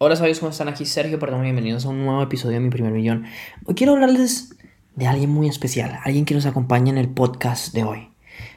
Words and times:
Hola, 0.00 0.14
sabios, 0.14 0.38
¿cómo 0.38 0.50
están? 0.50 0.68
Aquí 0.68 0.86
Sergio, 0.86 1.18
perdón, 1.18 1.42
bienvenidos 1.42 1.84
a 1.84 1.88
un 1.88 2.04
nuevo 2.04 2.22
episodio 2.22 2.54
de 2.54 2.60
Mi 2.60 2.70
Primer 2.70 2.92
Millón. 2.92 3.24
Hoy 3.64 3.74
quiero 3.74 3.94
hablarles 3.94 4.54
de 4.94 5.08
alguien 5.08 5.28
muy 5.28 5.48
especial, 5.48 5.98
alguien 6.04 6.24
que 6.24 6.34
nos 6.34 6.46
acompaña 6.46 6.92
en 6.92 6.98
el 6.98 7.08
podcast 7.08 7.74
de 7.74 7.82
hoy. 7.82 8.08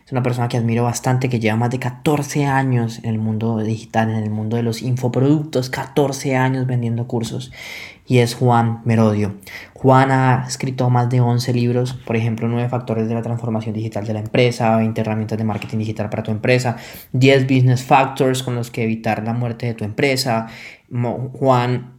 Es 0.05 0.11
una 0.11 0.21
persona 0.21 0.47
que 0.49 0.57
admiro 0.57 0.83
bastante, 0.83 1.29
que 1.29 1.39
lleva 1.39 1.55
más 1.55 1.71
de 1.71 1.79
14 1.79 2.45
años 2.45 2.99
en 2.99 3.09
el 3.09 3.17
mundo 3.17 3.57
digital, 3.57 4.11
en 4.11 4.17
el 4.17 4.29
mundo 4.29 4.55
de 4.55 4.61
los 4.61 4.83
infoproductos, 4.83 5.71
14 5.71 6.35
años 6.35 6.67
vendiendo 6.67 7.07
cursos, 7.07 7.51
y 8.05 8.19
es 8.19 8.35
Juan 8.35 8.81
Merodio. 8.85 9.37
Juan 9.73 10.11
ha 10.11 10.45
escrito 10.47 10.91
más 10.91 11.09
de 11.09 11.21
11 11.21 11.53
libros, 11.53 11.93
por 11.93 12.17
ejemplo, 12.17 12.47
9 12.49 12.69
factores 12.69 13.07
de 13.07 13.15
la 13.15 13.23
transformación 13.23 13.73
digital 13.73 14.05
de 14.05 14.13
la 14.13 14.19
empresa, 14.19 14.75
20 14.77 15.01
herramientas 15.01 15.39
de 15.39 15.43
marketing 15.43 15.79
digital 15.79 16.09
para 16.11 16.21
tu 16.21 16.29
empresa, 16.29 16.77
10 17.13 17.43
business 17.45 17.83
factors 17.83 18.43
con 18.43 18.53
los 18.53 18.69
que 18.69 18.83
evitar 18.83 19.23
la 19.23 19.33
muerte 19.33 19.65
de 19.65 19.73
tu 19.73 19.85
empresa, 19.85 20.47
Juan 20.91 21.93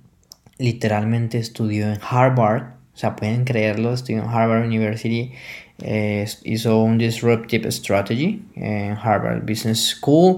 literalmente 0.58 1.38
estudió 1.38 1.92
en 1.92 1.98
Harvard, 2.08 2.74
o 2.94 2.96
sea, 2.96 3.16
pueden 3.16 3.44
creerlo, 3.44 3.92
estudió 3.92 4.22
en 4.22 4.28
Harvard 4.28 4.66
University, 4.66 5.32
eh, 5.82 6.26
hizo 6.44 6.82
un 6.82 6.98
Disruptive 6.98 7.70
Strategy 7.72 8.42
en 8.54 8.92
Harvard 8.92 9.42
Business 9.42 9.96
School, 9.96 10.36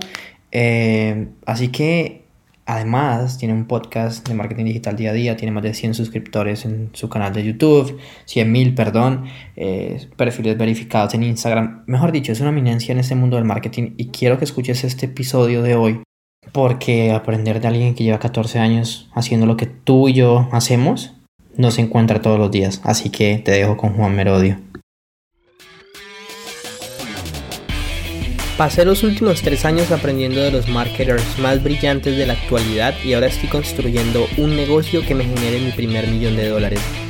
eh, 0.52 1.28
así 1.46 1.68
que 1.68 2.22
además 2.64 3.36
tiene 3.36 3.52
un 3.52 3.66
podcast 3.66 4.26
de 4.26 4.34
marketing 4.34 4.64
digital 4.66 4.96
día 4.96 5.10
a 5.10 5.12
día, 5.12 5.36
tiene 5.36 5.52
más 5.52 5.64
de 5.64 5.74
100 5.74 5.94
suscriptores 5.94 6.64
en 6.64 6.90
su 6.94 7.08
canal 7.08 7.34
de 7.34 7.44
YouTube, 7.44 7.98
100 8.24 8.50
mil, 8.50 8.74
perdón, 8.74 9.24
eh, 9.56 10.08
perfiles 10.16 10.56
verificados 10.56 11.12
en 11.14 11.24
Instagram, 11.24 11.82
mejor 11.86 12.12
dicho, 12.12 12.32
es 12.32 12.40
una 12.40 12.50
eminencia 12.50 12.92
en 12.92 12.98
este 13.00 13.16
mundo 13.16 13.36
del 13.36 13.44
marketing 13.44 13.94
y 13.96 14.06
quiero 14.06 14.38
que 14.38 14.44
escuches 14.44 14.84
este 14.84 15.06
episodio 15.06 15.60
de 15.62 15.74
hoy 15.74 16.00
porque 16.52 17.12
aprender 17.12 17.60
de 17.60 17.68
alguien 17.68 17.94
que 17.94 18.04
lleva 18.04 18.18
14 18.18 18.58
años 18.58 19.08
haciendo 19.14 19.46
lo 19.46 19.56
que 19.56 19.66
tú 19.66 20.08
y 20.08 20.14
yo 20.14 20.48
hacemos 20.52 21.12
no 21.56 21.70
se 21.70 21.82
encuentra 21.82 22.20
todos 22.20 22.38
los 22.38 22.50
días. 22.50 22.80
Así 22.84 23.10
que 23.10 23.38
te 23.38 23.52
dejo 23.52 23.76
con 23.76 23.94
Juan 23.94 24.14
Merodio. 24.14 24.58
Pasé 28.56 28.84
los 28.84 29.02
últimos 29.02 29.42
tres 29.42 29.64
años 29.64 29.90
aprendiendo 29.90 30.40
de 30.40 30.52
los 30.52 30.68
marketers 30.68 31.38
más 31.40 31.60
brillantes 31.62 32.16
de 32.16 32.24
la 32.24 32.34
actualidad 32.34 32.94
y 33.04 33.14
ahora 33.14 33.26
estoy 33.26 33.48
construyendo 33.48 34.26
un 34.36 34.54
negocio 34.54 35.04
que 35.04 35.16
me 35.16 35.24
genere 35.24 35.58
mi 35.58 35.72
primer 35.72 36.06
millón 36.06 36.36
de 36.36 36.48
dólares. 36.48 36.80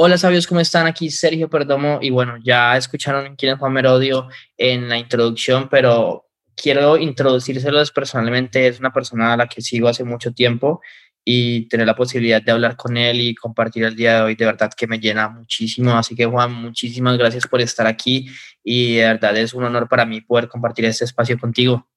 Hola 0.00 0.16
sabios, 0.16 0.46
¿cómo 0.46 0.60
están? 0.60 0.86
Aquí 0.86 1.10
Sergio 1.10 1.50
Perdomo 1.50 1.98
y 2.00 2.10
bueno, 2.10 2.36
ya 2.40 2.76
escucharon 2.76 3.34
quién 3.34 3.54
es 3.54 3.58
Juan 3.58 3.72
Merodio 3.72 4.28
en 4.56 4.88
la 4.88 4.96
introducción, 4.96 5.68
pero 5.68 6.24
quiero 6.54 6.96
introducírselos 6.96 7.90
personalmente. 7.90 8.68
Es 8.68 8.78
una 8.78 8.92
persona 8.92 9.32
a 9.32 9.36
la 9.36 9.48
que 9.48 9.60
sigo 9.60 9.88
hace 9.88 10.04
mucho 10.04 10.32
tiempo 10.32 10.80
y 11.24 11.66
tener 11.66 11.84
la 11.84 11.96
posibilidad 11.96 12.40
de 12.40 12.52
hablar 12.52 12.76
con 12.76 12.96
él 12.96 13.20
y 13.20 13.34
compartir 13.34 13.82
el 13.82 13.96
día 13.96 14.14
de 14.14 14.20
hoy, 14.20 14.34
de 14.36 14.44
verdad 14.46 14.70
que 14.70 14.86
me 14.86 15.00
llena 15.00 15.30
muchísimo. 15.30 15.90
Así 15.90 16.14
que 16.14 16.26
Juan, 16.26 16.52
muchísimas 16.52 17.18
gracias 17.18 17.48
por 17.48 17.60
estar 17.60 17.88
aquí 17.88 18.28
y 18.62 18.98
de 18.98 19.02
verdad 19.02 19.36
es 19.36 19.52
un 19.52 19.64
honor 19.64 19.88
para 19.88 20.06
mí 20.06 20.20
poder 20.20 20.46
compartir 20.46 20.84
este 20.84 21.06
espacio 21.06 21.36
contigo. 21.36 21.88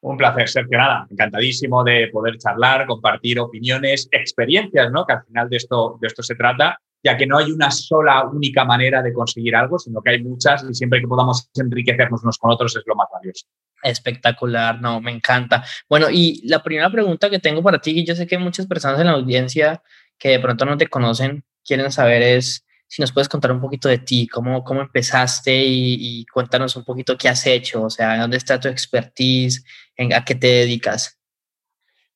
Un 0.00 0.16
placer, 0.16 0.48
Sergio. 0.48 0.78
Nada, 0.78 1.06
encantadísimo 1.10 1.84
de 1.84 2.08
poder 2.10 2.38
charlar, 2.38 2.86
compartir 2.86 3.38
opiniones, 3.38 4.08
experiencias, 4.10 4.90
¿no? 4.90 5.04
Que 5.04 5.12
al 5.12 5.24
final 5.24 5.50
de 5.50 5.58
esto, 5.58 5.98
de 6.00 6.06
esto 6.06 6.22
se 6.22 6.34
trata 6.34 6.80
ya 7.02 7.16
que 7.16 7.26
no 7.26 7.38
hay 7.38 7.50
una 7.50 7.70
sola 7.70 8.24
única 8.24 8.64
manera 8.64 9.02
de 9.02 9.12
conseguir 9.12 9.54
algo, 9.54 9.78
sino 9.78 10.02
que 10.02 10.10
hay 10.10 10.22
muchas 10.22 10.64
y 10.68 10.74
siempre 10.74 11.00
que 11.00 11.06
podamos 11.06 11.48
enriquecernos 11.54 12.22
unos 12.22 12.38
con 12.38 12.50
otros 12.50 12.76
es 12.76 12.82
lo 12.86 12.94
más 12.94 13.08
valioso. 13.12 13.46
Espectacular, 13.82 14.80
no, 14.80 15.00
me 15.00 15.12
encanta. 15.12 15.64
Bueno, 15.88 16.08
y 16.10 16.40
la 16.48 16.62
primera 16.62 16.90
pregunta 16.90 17.30
que 17.30 17.38
tengo 17.38 17.62
para 17.62 17.78
ti, 17.78 17.92
y 17.92 18.04
yo 18.04 18.14
sé 18.14 18.26
que 18.26 18.38
muchas 18.38 18.66
personas 18.66 19.00
en 19.00 19.06
la 19.06 19.12
audiencia 19.12 19.82
que 20.18 20.30
de 20.30 20.40
pronto 20.40 20.64
no 20.64 20.76
te 20.76 20.88
conocen 20.88 21.44
quieren 21.64 21.92
saber 21.92 22.22
es 22.22 22.64
si 22.88 23.02
nos 23.02 23.12
puedes 23.12 23.28
contar 23.28 23.52
un 23.52 23.60
poquito 23.60 23.88
de 23.88 23.98
ti, 23.98 24.28
cómo, 24.28 24.62
cómo 24.62 24.80
empezaste 24.80 25.64
y, 25.66 26.24
cuéntanos 26.26 26.76
un 26.76 26.84
poquito 26.84 27.18
qué 27.18 27.28
has 27.28 27.46
hecho, 27.46 27.82
o 27.82 27.90
sea, 27.90 28.16
dónde 28.18 28.36
está 28.36 28.60
tu 28.60 28.68
expertise, 28.68 29.64
en, 29.96 30.12
a 30.12 30.24
qué 30.24 30.34
te 30.36 30.46
dedicas. 30.46 31.15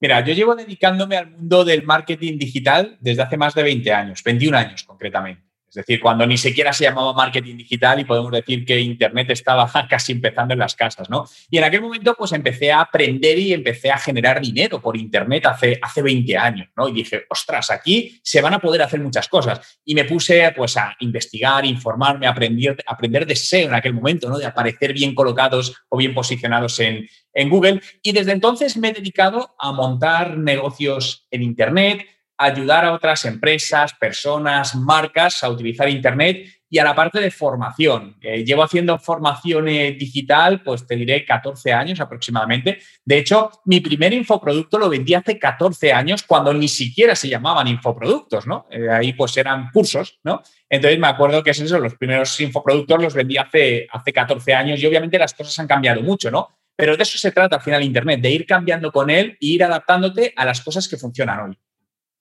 Mira, 0.01 0.25
yo 0.25 0.33
llevo 0.33 0.55
dedicándome 0.55 1.17
al 1.17 1.31
mundo 1.31 1.65
del 1.65 1.83
marketing 1.85 2.39
digital 2.39 2.97
desde 3.01 3.23
hace 3.23 3.37
más 3.37 3.55
de 3.55 3.63
20 3.63 3.93
años, 3.93 4.23
21 4.25 4.57
años 4.57 4.83
concretamente. 4.85 5.50
Es 5.71 5.75
decir, 5.75 6.01
cuando 6.01 6.27
ni 6.27 6.37
siquiera 6.37 6.73
se 6.73 6.83
llamaba 6.83 7.13
marketing 7.13 7.57
digital 7.57 8.01
y 8.01 8.05
podemos 8.05 8.33
decir 8.33 8.65
que 8.65 8.81
Internet 8.81 9.31
estaba 9.31 9.71
casi 9.89 10.13
empezando 10.13 10.53
en 10.53 10.59
las 10.59 10.75
casas, 10.75 11.09
¿no? 11.09 11.27
Y 11.49 11.59
en 11.59 11.65
aquel 11.65 11.81
momento 11.81 12.17
pues 12.19 12.33
empecé 12.33 12.73
a 12.73 12.81
aprender 12.81 13.39
y 13.39 13.53
empecé 13.53 13.93
a 13.93 13.99
generar 13.99 14.41
dinero 14.41 14.81
por 14.81 14.97
Internet 14.97 15.47
hace, 15.47 15.79
hace 15.81 16.03
20 16.03 16.37
años, 16.37 16.69
¿no? 16.77 16.89
Y 16.89 16.93
dije, 16.93 17.25
ostras, 17.31 17.71
aquí 17.71 18.21
se 18.25 18.41
van 18.41 18.55
a 18.55 18.59
poder 18.59 18.83
hacer 18.83 19.01
muchas 19.01 19.29
cosas. 19.29 19.79
Y 19.85 19.95
me 19.95 20.05
puse 20.05 20.53
pues 20.57 20.77
a 20.77 20.97
investigar, 20.99 21.65
informarme, 21.65 22.27
aprender, 22.27 22.83
aprender 22.85 23.25
de 23.25 23.37
SEO 23.37 23.69
en 23.69 23.75
aquel 23.75 23.95
momento, 23.95 24.29
¿no? 24.29 24.39
De 24.39 24.47
aparecer 24.47 24.93
bien 24.93 25.15
colocados 25.15 25.85
o 25.89 25.97
bien 25.97 26.15
posicionados 26.15 26.81
en, 26.81 27.07
en 27.33 27.49
Google. 27.49 27.81
Y 28.03 28.11
desde 28.11 28.33
entonces 28.33 28.77
me 28.77 28.89
he 28.89 28.93
dedicado 28.93 29.55
a 29.57 29.71
montar 29.71 30.37
negocios 30.37 31.29
en 31.31 31.43
Internet, 31.43 32.07
ayudar 32.41 32.87
a 32.87 32.93
otras 32.93 33.25
empresas, 33.27 33.93
personas, 33.95 34.75
marcas 34.75 35.45
a 35.45 35.51
utilizar 35.51 35.89
Internet 35.89 36.47
y 36.71 36.79
a 36.79 36.85
la 36.85 36.95
parte 36.95 37.21
de 37.21 37.31
formación. 37.31 38.17
Eh, 38.23 38.45
llevo 38.45 38.63
haciendo 38.63 38.97
formación 38.99 39.69
eh, 39.69 39.93
digital, 39.93 40.63
pues 40.63 40.87
te 40.87 40.97
diré 40.97 41.25
14 41.25 41.73
años 41.73 42.01
aproximadamente. 42.01 42.79
De 43.05 43.19
hecho, 43.19 43.51
mi 43.67 43.81
primer 43.81 44.15
infoproducto 44.15 44.79
lo 44.79 44.89
vendí 44.89 45.13
hace 45.13 45.39
14 45.39 45.93
años 45.93 46.23
cuando 46.23 46.55
ni 46.55 46.69
siquiera 46.69 47.15
se 47.15 47.29
llamaban 47.29 47.67
infoproductos, 47.67 48.47
¿no? 48.47 48.67
Eh, 48.71 48.89
ahí 48.89 49.13
pues 49.13 49.37
eran 49.37 49.71
cursos, 49.71 50.21
¿no? 50.23 50.43
Entonces 50.69 50.99
me 50.99 51.09
acuerdo 51.09 51.43
que 51.43 51.51
es 51.51 51.61
eso, 51.61 51.79
los 51.79 51.97
primeros 51.97 52.41
infoproductos 52.41 53.03
los 53.03 53.15
vendí 53.15 53.37
hace, 53.37 53.87
hace 53.93 54.13
14 54.13 54.55
años 54.55 54.81
y 54.81 54.87
obviamente 54.87 55.19
las 55.19 55.35
cosas 55.35 55.59
han 55.59 55.67
cambiado 55.67 56.01
mucho, 56.01 56.31
¿no? 56.31 56.49
Pero 56.77 56.97
de 56.97 57.03
eso 57.03 57.19
se 57.19 57.33
trata 57.33 57.57
al 57.57 57.63
final 57.63 57.83
Internet, 57.83 58.23
de 58.23 58.31
ir 58.31 58.47
cambiando 58.47 58.91
con 58.91 59.11
él 59.11 59.33
e 59.33 59.47
ir 59.47 59.65
adaptándote 59.65 60.33
a 60.35 60.47
las 60.47 60.63
cosas 60.63 60.89
que 60.89 60.97
funcionan 60.97 61.41
hoy. 61.41 61.59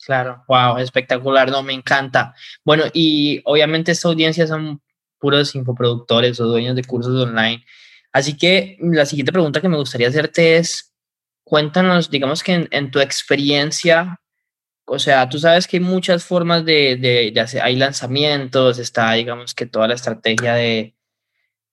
Claro, 0.06 0.44
wow, 0.48 0.78
espectacular, 0.78 1.52
no, 1.52 1.62
me 1.62 1.74
encanta. 1.74 2.34
Bueno, 2.64 2.86
y 2.94 3.42
obviamente 3.46 3.92
esta 3.92 4.08
audiencia 4.08 4.48
son 4.48 4.82
puros 5.20 5.54
infoproductores 5.56 6.40
o 6.40 6.46
dueños 6.46 6.76
de 6.76 6.84
cursos 6.84 7.14
online. 7.22 7.66
Así 8.12 8.38
que 8.38 8.78
la 8.82 9.06
siguiente 9.06 9.32
pregunta 9.32 9.62
que 9.62 9.70
me 9.70 9.78
gustaría 9.78 10.08
hacerte 10.08 10.58
es, 10.58 10.94
cuéntanos, 11.44 12.10
digamos 12.10 12.44
que 12.44 12.68
en, 12.72 12.92
tu 12.92 13.00
experiencia, 13.00 14.20
o 14.86 15.00
sea, 15.00 15.30
tú 15.30 15.40
sabes 15.40 15.68
que 15.68 15.78
hay 15.78 15.84
muchas 15.84 16.24
formas 16.24 16.66
de, 16.66 16.96
de, 16.96 17.32
de 17.34 17.42
hacer, 17.42 17.62
hay 17.62 17.76
lanzamientos, 17.76 18.80
está, 18.80 19.14
digamos 19.14 19.54
que 19.54 19.66
toda 19.66 19.88
la 19.88 19.96
estrategia 19.96 20.56
de, 20.56 20.96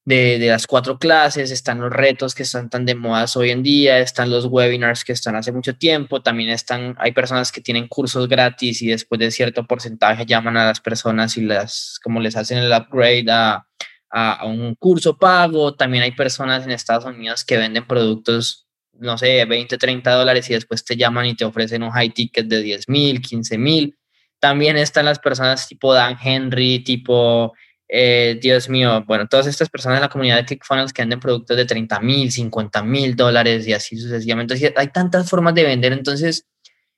de, 0.07 0.39
las 0.39 0.69
cuatro 0.69 0.99
clases, 0.99 1.51
están 1.51 1.81
los 1.81 1.93
retos 1.93 2.35
que 2.35 2.45
están 2.45 2.71
tan 2.71 2.87
de 2.87 2.95
moda 2.95 3.27
hoy 3.35 3.51
en 3.51 3.65
día, 3.65 3.99
están 3.99 4.31
los 4.31 4.47
webinars 4.47 5.05
que 5.05 5.13
están 5.13 5.35
hace 5.35 5.51
mucho 5.51 5.77
tiempo, 5.77 6.23
también 6.23 6.51
están, 6.51 6.95
hay 6.99 7.11
personas 7.11 7.51
que 7.51 7.61
tienen 7.61 7.89
cursos 7.89 8.29
gratis 8.29 8.83
y 8.83 8.87
después 8.87 9.19
de 9.19 9.33
cierto 9.33 9.67
porcentaje 9.67 10.25
llaman 10.25 10.57
a 10.57 10.67
las 10.67 10.81
personas 10.81 11.37
y 11.37 11.43
las, 11.43 11.99
como 12.05 12.21
les 12.21 12.37
hacen 12.37 12.59
el 12.59 12.73
upgrade 12.73 13.27
a, 13.29 13.67
a, 14.11 14.47
un 14.47 14.77
curso 14.77 15.19
pago, 15.19 15.75
también 15.75 16.05
hay 16.05 16.13
personas 16.13 16.65
en 16.65 16.71
Estados 16.71 17.05
Unidos 17.05 17.45
que 17.45 17.57
venden 17.57 17.85
productos, 17.85 18.69
no 18.93 19.19
sé, 19.19 19.45
20, 19.45 19.77
30 19.77 20.09
dólares 20.13 20.49
y 20.49 20.55
después 20.55 20.85
te 20.85 20.97
llaman 20.97 21.27
y 21.27 21.35
te 21.35 21.45
ofrecen 21.45 21.83
un 21.83 21.91
high 21.91 22.11
ticket 22.11 22.47
de 22.47 22.63
10 22.63 22.89
mil, 22.89 23.21
15 23.21 23.59
mil. 23.59 23.99
También 24.39 24.77
están 24.77 25.07
las 25.07 25.19
personas 25.19 25.67
tipo 25.67 25.93
Dan 25.93 26.17
Henry, 26.23 26.85
tipo 26.85 27.55
eh, 27.89 28.39
Dios 28.41 28.69
mío, 28.69 29.05
bueno, 29.07 29.29
todas 29.29 29.47
estas 29.47 29.69
personas 29.69 29.99
en 29.99 30.03
la 30.03 30.09
comunidad 30.09 30.37
de 30.37 30.45
ClickFunnels 30.45 30.93
que 30.93 31.03
venden 31.03 31.21
productos 31.21 31.57
de 31.57 31.65
30 31.65 32.01
mil, 32.01 32.33
50 32.33 32.83
mil 32.83 33.15
dólares 33.15 33.67
y 33.67 33.73
así 33.73 33.97
sucesivamente. 33.97 34.75
hay 34.77 34.89
tantas 34.89 35.31
formas 35.31 35.55
de 35.55 35.65
vender. 35.65 35.93
Entonces, 35.93 36.49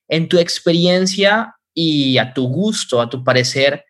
en 0.08 0.28
tu 0.28 0.38
experiencia 0.38 1.56
y 1.74 2.16
a 2.18 2.32
tu 2.32 2.48
gusto, 2.48 3.00
a 3.00 3.10
tu 3.10 3.22
parecer, 3.22 3.84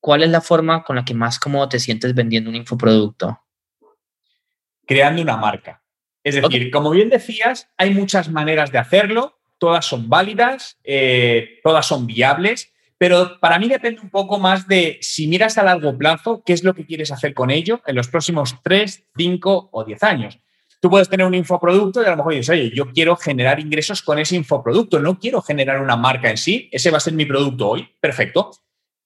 ¿cuál 0.00 0.24
es 0.24 0.30
la 0.30 0.40
forma 0.40 0.82
con 0.82 0.96
la 0.96 1.04
que 1.04 1.14
más 1.14 1.38
cómodo 1.38 1.68
te 1.68 1.78
sientes 1.78 2.14
vendiendo 2.14 2.50
un 2.50 2.56
infoproducto? 2.56 3.38
Creando 4.84 5.22
una 5.22 5.36
marca. 5.36 5.82
Es 6.24 6.34
decir, 6.34 6.70
como 6.70 6.90
bien 6.90 7.08
decías, 7.08 7.68
hay 7.76 7.90
muchas 7.90 8.28
maneras 8.28 8.70
de 8.70 8.78
hacerlo, 8.78 9.38
todas 9.58 9.84
son 9.84 10.08
válidas, 10.08 10.78
eh, 10.84 11.60
todas 11.62 11.86
son 11.86 12.06
viables 12.06 12.71
pero 13.02 13.40
para 13.40 13.58
mí 13.58 13.68
depende 13.68 14.00
un 14.00 14.10
poco 14.10 14.38
más 14.38 14.68
de 14.68 14.98
si 15.00 15.26
miras 15.26 15.58
a 15.58 15.64
largo 15.64 15.98
plazo, 15.98 16.40
qué 16.46 16.52
es 16.52 16.62
lo 16.62 16.72
que 16.72 16.86
quieres 16.86 17.10
hacer 17.10 17.34
con 17.34 17.50
ello 17.50 17.80
en 17.84 17.96
los 17.96 18.06
próximos 18.06 18.54
3, 18.62 19.08
5 19.16 19.70
o 19.72 19.84
10 19.84 20.02
años. 20.04 20.38
Tú 20.80 20.88
puedes 20.88 21.08
tener 21.08 21.26
un 21.26 21.34
infoproducto 21.34 22.00
y 22.00 22.06
a 22.06 22.10
lo 22.10 22.18
mejor 22.18 22.34
dices, 22.34 22.50
oye, 22.50 22.70
yo 22.72 22.92
quiero 22.92 23.16
generar 23.16 23.58
ingresos 23.58 24.02
con 24.02 24.20
ese 24.20 24.36
infoproducto, 24.36 25.00
no 25.00 25.18
quiero 25.18 25.42
generar 25.42 25.82
una 25.82 25.96
marca 25.96 26.30
en 26.30 26.36
sí, 26.36 26.68
ese 26.70 26.92
va 26.92 26.98
a 26.98 27.00
ser 27.00 27.14
mi 27.14 27.24
producto 27.24 27.70
hoy, 27.70 27.88
perfecto. 27.98 28.52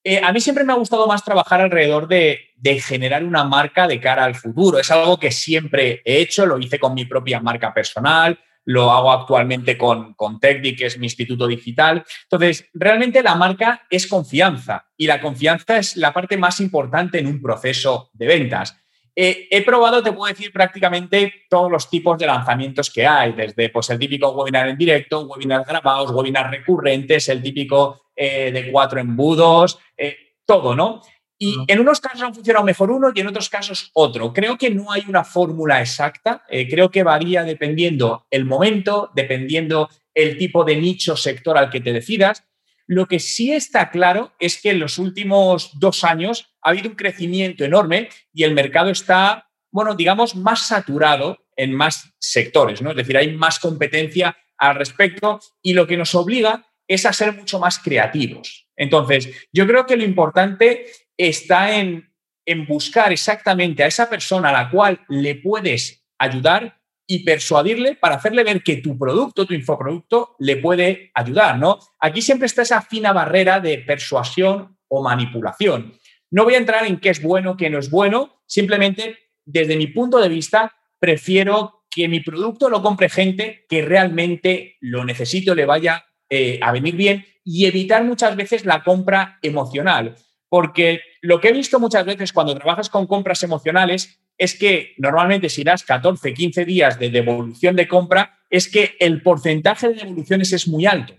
Eh, 0.04 0.20
a 0.22 0.31
mí 0.31 0.43
siempre 0.43 0.64
me 0.64 0.75
ha 0.75 0.76
gustado 0.76 1.06
más 1.06 1.25
trabajar 1.25 1.62
alrededor 1.62 2.06
de, 2.06 2.50
de, 2.54 2.78
generar 2.78 3.25
una 3.25 3.44
marca 3.44 3.88
de 3.88 3.98
cara 3.98 4.25
al 4.25 4.34
futuro. 4.34 4.78
Es 4.78 4.90
algo 4.90 5.19
que 5.19 5.31
siempre 5.31 6.02
he 6.04 6.19
hecho, 6.20 6.44
lo 6.44 6.58
hice 6.58 6.78
con 6.78 6.93
mi 6.93 7.06
propia 7.06 7.40
marca 7.40 7.72
personal, 7.72 8.38
lo 8.67 8.91
hago 8.91 9.13
actualmente 9.13 9.79
con, 9.79 10.15
con 10.15 10.39
que 10.41 10.75
es 10.81 10.99
mi 10.99 11.07
instituto 11.07 11.47
digital. 11.47 12.05
Entonces, 12.25 12.69
realmente 12.75 13.23
la 13.23 13.37
marca 13.37 13.87
es 13.89 14.07
confianza 14.07 14.87
y 14.97 15.07
la 15.07 15.21
confianza 15.21 15.79
es 15.79 15.97
la 15.97 16.13
parte 16.13 16.37
más 16.37 16.61
importante 16.61 17.19
en 17.19 17.29
un 17.29 17.41
proceso 17.41 18.11
de 18.13 18.27
ventas. 18.27 18.77
Eh, 19.19 19.49
he 19.51 19.65
probado, 19.65 20.03
te 20.03 20.13
puedo 20.13 20.31
decir, 20.31 20.53
prácticamente 20.53 21.47
todos 21.49 21.71
los 21.71 21.89
tipos 21.89 22.19
de 22.19 22.27
lanzamientos 22.27 22.91
que 22.91 23.07
hay, 23.07 23.33
desde 23.33 23.71
pues, 23.71 23.89
el 23.89 23.99
típico 23.99 24.31
webinar 24.33 24.69
en 24.69 24.77
directo, 24.77 25.23
webinars 25.23 25.67
grabados, 25.67 26.11
webinars 26.11 26.51
recurrentes, 26.51 27.29
el 27.31 27.43
típico 27.43 28.09
eh, 28.15 28.51
de 28.53 28.71
cuatro 28.71 29.01
embudos, 29.01 29.79
eh, 29.97 30.17
todo, 30.45 30.75
¿no? 30.75 31.01
Y 31.38 31.56
en 31.69 31.81
unos 31.81 32.00
casos 32.00 32.23
han 32.23 32.35
funcionado 32.35 32.65
mejor 32.65 32.91
uno 32.91 33.12
y 33.15 33.21
en 33.21 33.27
otros 33.27 33.50
casos 33.50 33.91
otro. 33.93 34.33
Creo 34.33 34.56
que 34.56 34.71
no 34.71 34.91
hay 34.91 35.05
una 35.06 35.23
fórmula 35.23 35.81
exacta, 35.81 36.44
creo 36.49 36.91
que 36.91 37.03
varía 37.03 37.43
dependiendo 37.43 38.27
el 38.31 38.44
momento, 38.44 39.11
dependiendo 39.15 39.91
el 40.15 40.38
tipo 40.38 40.65
de 40.65 40.77
nicho 40.77 41.17
sector 41.17 41.59
al 41.59 41.69
que 41.69 41.81
te 41.81 41.93
decidas. 41.93 42.44
Lo 42.87 43.06
que 43.06 43.19
sí 43.19 43.53
está 43.53 43.91
claro 43.91 44.33
es 44.38 44.62
que 44.62 44.71
en 44.71 44.81
los 44.81 44.99
últimos 44.99 45.79
dos 45.79 46.05
años 46.05 46.55
ha 46.62 46.71
habido 46.71 46.88
un 46.88 46.97
crecimiento 46.97 47.65
enorme 47.65 48.09
y 48.32 48.44
el 48.44 48.55
mercado 48.55 48.91
está, 48.91 49.50
bueno, 49.71 49.94
digamos, 49.94 50.37
más 50.37 50.69
saturado 50.69 51.39
en 51.56 51.73
más 51.73 52.15
sectores, 52.19 52.81
¿no? 52.81 52.91
Es 52.91 52.97
decir, 52.97 53.17
hay 53.17 53.35
más 53.35 53.59
competencia 53.59 54.37
al 54.56 54.77
respecto 54.77 55.41
y 55.61 55.75
lo 55.75 55.87
que 55.87 55.97
nos 55.97 56.15
obliga 56.15 56.65
es 56.87 57.05
a 57.05 57.12
ser 57.12 57.35
mucho 57.35 57.59
más 57.59 57.79
creativos. 57.81 58.69
Entonces, 58.77 59.49
yo 59.53 59.67
creo 59.67 59.85
que 59.85 59.97
lo 59.97 60.05
importante 60.05 60.87
está 61.17 61.79
en, 61.79 62.13
en 62.45 62.67
buscar 62.67 63.13
exactamente 63.13 63.83
a 63.83 63.87
esa 63.87 64.09
persona 64.09 64.51
a 64.51 64.65
la 64.65 64.71
cual 64.71 65.01
le 65.09 65.37
puedes 65.37 66.07
ayudar 66.19 66.81
y 67.07 67.25
persuadirle 67.25 67.95
para 67.95 68.17
hacerle 68.17 68.43
ver 68.43 68.63
que 68.63 68.77
tu 68.79 68.99
producto, 68.99 69.47
tu 69.47 69.55
infoproducto, 69.55 70.35
le 70.39 70.57
puede 70.57 71.11
ayudar, 71.15 71.59
¿no? 71.59 71.79
Aquí 72.01 72.21
siempre 72.21 72.47
está 72.47 72.63
esa 72.63 72.83
fina 72.83 73.13
barrera 73.13 73.61
de 73.61 73.79
persuasión 73.79 74.77
o 74.89 75.03
manipulación. 75.03 75.95
No 76.31 76.45
voy 76.45 76.55
a 76.55 76.59
entrar 76.59 76.85
en 76.87 76.99
qué 76.99 77.11
es 77.11 77.23
bueno, 77.23 77.57
qué 77.57 77.71
no 77.71 77.79
es 77.79 77.91
bueno, 77.91 78.43
simplemente 78.47 79.19
desde 79.45 79.77
mi 79.77 79.87
punto 79.87 80.19
de 80.19 80.29
vista 80.29 80.75
prefiero 80.99 81.85
que 81.91 82.09
mi 82.09 82.21
producto 82.21 82.69
lo 82.69 82.83
compre 82.83 83.09
gente 83.09 83.65
que 83.69 83.83
realmente 83.83 84.77
lo 84.81 85.05
necesite 85.05 85.55
le 85.55 85.65
vaya 85.65 86.05
eh, 86.29 86.59
a 86.61 86.73
venir 86.73 86.97
bien 86.97 87.25
y 87.45 87.67
evitar 87.67 88.03
muchas 88.03 88.35
veces 88.35 88.65
la 88.65 88.83
compra 88.83 89.39
emocional. 89.41 90.17
Porque 90.56 91.03
lo 91.20 91.38
que 91.38 91.49
he 91.49 91.53
visto 91.53 91.79
muchas 91.79 92.06
veces 92.06 92.32
cuando 92.32 92.55
trabajas 92.55 92.88
con 92.88 93.06
compras 93.06 93.43
emocionales 93.43 94.23
es 94.38 94.58
que 94.58 94.94
normalmente 94.97 95.50
si 95.50 95.62
das 95.62 95.85
14, 95.85 96.32
15 96.32 96.64
días 96.64 96.99
de 96.99 97.11
devolución 97.11 97.76
de 97.76 97.87
compra, 97.87 98.38
es 98.49 98.67
que 98.67 98.97
el 98.99 99.20
porcentaje 99.20 99.91
de 99.91 99.97
devoluciones 99.97 100.55
es 100.55 100.67
muy 100.67 100.87
alto. 100.87 101.12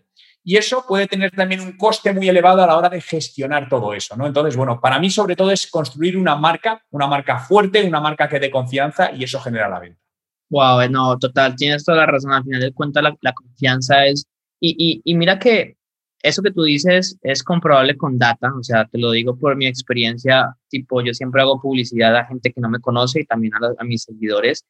Y 0.44 0.58
eso 0.58 0.86
puede 0.88 1.06
tener 1.06 1.30
también 1.30 1.62
un 1.62 1.78
coste 1.78 2.14
muy 2.14 2.28
elevado 2.28 2.64
a 2.64 2.66
la 2.66 2.78
hora 2.78 2.90
de 2.90 3.00
gestionar 3.00 3.70
todo 3.70 3.94
eso, 3.94 4.18
¿no? 4.18 4.26
Entonces, 4.26 4.58
bueno, 4.58 4.82
para 4.82 4.98
mí 4.98 5.12
sobre 5.12 5.36
todo 5.36 5.52
es 5.52 5.68
construir 5.68 6.18
una 6.18 6.36
marca, 6.36 6.84
una 6.90 7.06
marca 7.06 7.38
fuerte, 7.38 7.84
una 7.84 8.02
marca 8.02 8.28
que 8.28 8.40
dé 8.40 8.50
confianza 8.50 9.12
y 9.12 9.24
eso 9.24 9.40
genera 9.40 9.70
la 9.70 9.78
venta. 9.78 10.02
Wow, 10.50 10.90
no, 10.90 11.16
total, 11.20 11.56
tienes 11.56 11.86
toda 11.86 12.00
la 12.00 12.06
razón. 12.08 12.34
Al 12.34 12.44
final 12.44 12.62
de 12.62 12.74
cuentas, 12.74 13.04
la, 13.22 13.34
confianza 13.34 14.04
es... 14.08 14.26
Y, 14.60 15.00
y 15.06 15.14
mira 15.14 15.38
que 15.38 15.77
eso 16.24 16.42
que 16.42 16.52
tú 16.52 16.64
dices 16.64 17.18
es 17.22 17.44
comprobable 17.44 17.96
con 17.96 18.18
data, 18.18 18.52
o 18.58 18.64
sea, 18.64 18.86
te 18.86 18.98
lo 18.98 19.12
digo 19.12 19.38
por 19.38 19.56
mi 19.56 19.68
experiencia, 19.68 20.56
tipo, 20.70 21.02
yo 21.02 21.14
siempre 21.14 21.42
hago 21.42 21.62
publicidad 21.62 22.16
a 22.16 22.26
gente 22.26 22.52
que 22.52 22.62
no 22.62 22.70
me 22.70 22.80
conoce 22.80 23.22
y 23.22 23.26
también 23.26 23.54
a, 23.56 23.84
mis 23.84 24.04
seguidores, 24.04 24.66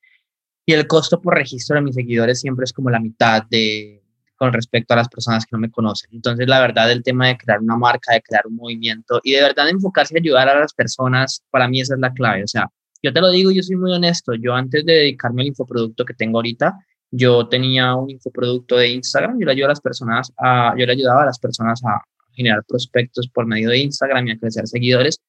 y 0.65 0.73
el 0.73 0.87
costo 0.87 1.21
por 1.21 1.35
registro 1.35 1.75
de 1.75 1.81
mis 1.81 1.95
seguidores 1.95 2.41
siempre 2.41 2.65
es 2.65 2.73
como 2.73 2.89
la 2.89 2.99
mitad 2.99 3.43
de 3.49 4.03
con 4.35 4.53
respecto 4.53 4.93
a 4.93 4.97
las 4.97 5.09
personas 5.09 5.45
que 5.45 5.49
no 5.53 5.59
me 5.59 5.71
conocen. 5.71 6.11
Entonces, 6.13 6.47
la 6.47 6.59
verdad, 6.59 6.91
el 6.91 7.01
tema 7.01 7.27
de 7.27 7.37
crear 7.37 7.59
una 7.59 7.75
marca, 7.75 8.13
de 8.13 8.21
crear 8.21 8.45
un 8.45 8.55
movimiento 8.55 9.19
y 9.23 9.31
de 9.31 9.41
verdad 9.41 9.67
enfocarse 9.67 10.13
y 10.13 10.19
ayudar 10.19 10.47
a 10.47 10.59
las 10.59 10.73
personas, 10.73 11.43
para 11.49 11.67
mí 11.67 11.81
esa 11.81 11.95
es 11.95 11.99
la 11.99 12.13
clave. 12.13 12.43
O 12.43 12.47
sea, 12.47 12.69
yo 13.01 13.11
te 13.11 13.19
lo 13.19 13.31
digo, 13.31 13.49
yo 13.51 13.63
soy 13.63 13.77
muy 13.77 13.91
honesto. 13.91 14.33
Yo 14.35 14.53
antes 14.53 14.85
de 14.85 14.93
dedicarme 14.93 15.41
al 15.41 15.47
infoproducto 15.47 16.05
que 16.05 16.13
tengo 16.13 16.37
ahorita, 16.37 16.77
yo 17.11 17.47
tenía 17.47 17.95
un 17.95 18.09
infoproducto 18.09 18.77
de 18.77 18.89
Instagram, 18.89 19.39
yo 19.39 19.45
le 19.45 19.51
ayudaba 19.53 19.71
a 19.71 19.73
las 19.73 19.81
personas 19.81 20.33
a, 20.37 20.73
yo 20.77 20.85
le 20.85 20.91
ayudaba 20.91 21.23
a 21.23 21.25
las 21.25 21.39
personas 21.39 21.81
a 21.85 22.01
generar 22.33 22.63
prospectos 22.67 23.27
por 23.29 23.45
medio 23.45 23.69
de 23.69 23.79
Instagram 23.79 24.27
y 24.27 24.31
a 24.31 24.37
crecer 24.37 24.67
seguidores. 24.67 25.19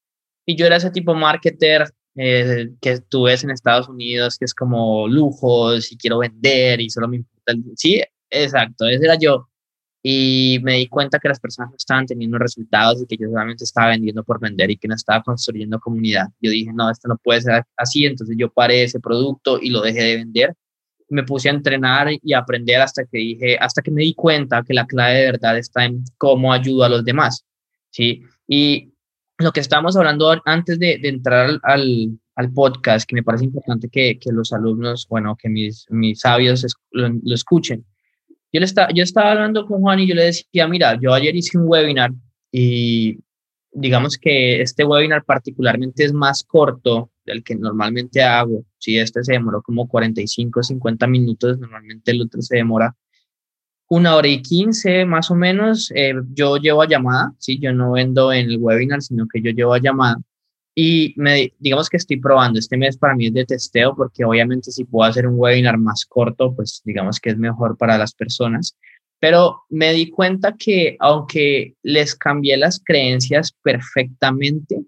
Y 0.44 0.56
yo 0.56 0.66
era 0.66 0.76
ese 0.76 0.90
tipo 0.90 1.14
marketer 1.14 1.90
eh, 2.16 2.70
que 2.80 3.00
tú 3.00 3.24
ves 3.24 3.44
en 3.44 3.50
Estados 3.50 3.88
Unidos, 3.88 4.36
que 4.38 4.44
es 4.44 4.54
como 4.54 5.08
lujos 5.08 5.92
y 5.92 5.96
quiero 5.96 6.18
vender 6.18 6.80
y 6.80 6.90
solo 6.90 7.08
me 7.08 7.16
importa 7.16 7.52
el... 7.52 7.64
Sí, 7.76 8.02
exacto, 8.30 8.86
ese 8.86 9.04
era 9.04 9.16
yo. 9.18 9.48
Y 10.02 10.58
me 10.62 10.74
di 10.74 10.88
cuenta 10.88 11.18
que 11.18 11.28
las 11.28 11.40
personas 11.40 11.70
no 11.70 11.76
estaban 11.76 12.06
teniendo 12.06 12.38
resultados 12.38 13.02
y 13.02 13.06
que 13.06 13.16
yo 13.20 13.28
solamente 13.28 13.64
estaba 13.64 13.88
vendiendo 13.88 14.24
por 14.24 14.40
vender 14.40 14.70
y 14.70 14.76
que 14.76 14.88
no 14.88 14.94
estaba 14.94 15.22
construyendo 15.22 15.80
comunidad. 15.80 16.26
Yo 16.40 16.50
dije, 16.50 16.72
no, 16.72 16.90
esto 16.90 17.08
no 17.08 17.18
puede 17.18 17.42
ser 17.42 17.64
así, 17.76 18.04
entonces 18.06 18.36
yo 18.38 18.50
paré 18.50 18.84
ese 18.84 19.00
producto 19.00 19.58
y 19.60 19.70
lo 19.70 19.80
dejé 19.82 20.02
de 20.02 20.16
vender 20.16 20.54
me 21.08 21.22
puse 21.22 21.48
a 21.48 21.52
entrenar 21.52 22.08
y 22.22 22.32
a 22.32 22.38
aprender 22.38 22.80
hasta 22.80 23.04
que 23.04 23.18
dije, 23.18 23.56
hasta 23.58 23.82
que 23.82 23.90
me 23.90 24.02
di 24.02 24.14
cuenta 24.14 24.62
que 24.62 24.74
la 24.74 24.86
clave 24.86 25.18
de 25.18 25.32
verdad 25.32 25.56
está 25.58 25.84
en 25.84 26.04
cómo 26.16 26.52
ayudo 26.52 26.84
a 26.84 26.88
los 26.88 27.04
demás, 27.04 27.44
¿sí? 27.90 28.22
Y 28.46 28.92
lo 29.38 29.52
que 29.52 29.60
estábamos 29.60 29.96
hablando 29.96 30.34
antes 30.44 30.78
de, 30.78 31.00
entrar 31.02 31.58
al, 31.62 32.18
al, 32.34 32.52
podcast, 32.52 33.08
que 33.08 33.14
me 33.14 33.22
parece 33.22 33.44
importante 33.44 33.88
que, 33.88 34.18
que, 34.18 34.32
los 34.32 34.52
alumnos, 34.52 35.06
bueno, 35.08 35.36
que 35.36 35.48
mis, 35.48 35.86
mis 35.90 36.20
sabios 36.20 36.66
lo, 36.90 37.08
lo, 37.08 37.34
escuchen. 37.34 37.84
Yo, 38.52 38.60
le 38.60 38.66
estaba, 38.66 38.88
yo 38.92 39.02
estaba 39.02 39.32
hablando 39.32 39.66
con 39.66 39.80
Juan 39.80 40.00
y 40.00 40.08
yo 40.08 40.14
le 40.14 40.24
decía, 40.24 40.66
mira, 40.66 40.98
yo 41.00 41.14
ayer 41.14 41.34
hice 41.36 41.56
un 41.56 41.64
webinar 41.68 42.10
y 42.50 43.18
digamos 43.72 44.18
que 44.18 44.60
este 44.62 44.84
webinar 44.84 45.24
particularmente 45.24 46.04
es 46.04 46.12
más 46.12 46.44
corto 46.44 47.10
del 47.24 47.44
que 47.44 47.54
normalmente 47.54 48.22
hago. 48.22 48.64
Si 48.78 48.98
este 48.98 49.22
se 49.22 49.32
demoró 49.32 49.62
como 49.62 49.88
45, 49.88 50.62
50 50.62 51.06
minutos, 51.06 51.58
normalmente 51.58 52.10
el 52.10 52.22
otro 52.22 52.42
se 52.42 52.56
demora 52.56 52.96
una 53.88 54.16
hora 54.16 54.28
y 54.28 54.42
15 54.42 55.04
más 55.06 55.30
o 55.30 55.34
menos. 55.34 55.90
Eh, 55.94 56.14
yo 56.32 56.56
llevo 56.56 56.82
a 56.82 56.88
llamada, 56.88 57.32
¿sí? 57.38 57.58
Yo 57.58 57.72
no 57.72 57.92
vendo 57.92 58.32
en 58.32 58.50
el 58.50 58.58
webinar, 58.58 59.02
sino 59.02 59.26
que 59.26 59.40
yo 59.40 59.50
llevo 59.50 59.74
a 59.74 59.80
llamada. 59.80 60.16
Y 60.74 61.12
me, 61.16 61.52
digamos 61.58 61.88
que 61.88 61.96
estoy 61.96 62.18
probando. 62.20 62.58
Este 62.58 62.76
mes 62.76 62.96
para 62.96 63.16
mí 63.16 63.26
es 63.26 63.32
de 63.32 63.44
testeo 63.44 63.96
porque 63.96 64.24
obviamente 64.24 64.70
si 64.70 64.84
puedo 64.84 65.08
hacer 65.08 65.26
un 65.26 65.34
webinar 65.36 65.78
más 65.78 66.06
corto, 66.06 66.54
pues 66.54 66.82
digamos 66.84 67.18
que 67.18 67.30
es 67.30 67.38
mejor 67.38 67.76
para 67.76 67.98
las 67.98 68.14
personas. 68.14 68.76
Pero 69.20 69.62
me 69.68 69.92
di 69.92 70.10
cuenta 70.10 70.54
que 70.56 70.96
aunque 71.00 71.74
les 71.82 72.14
cambié 72.14 72.56
las 72.56 72.80
creencias 72.84 73.52
perfectamente 73.62 74.82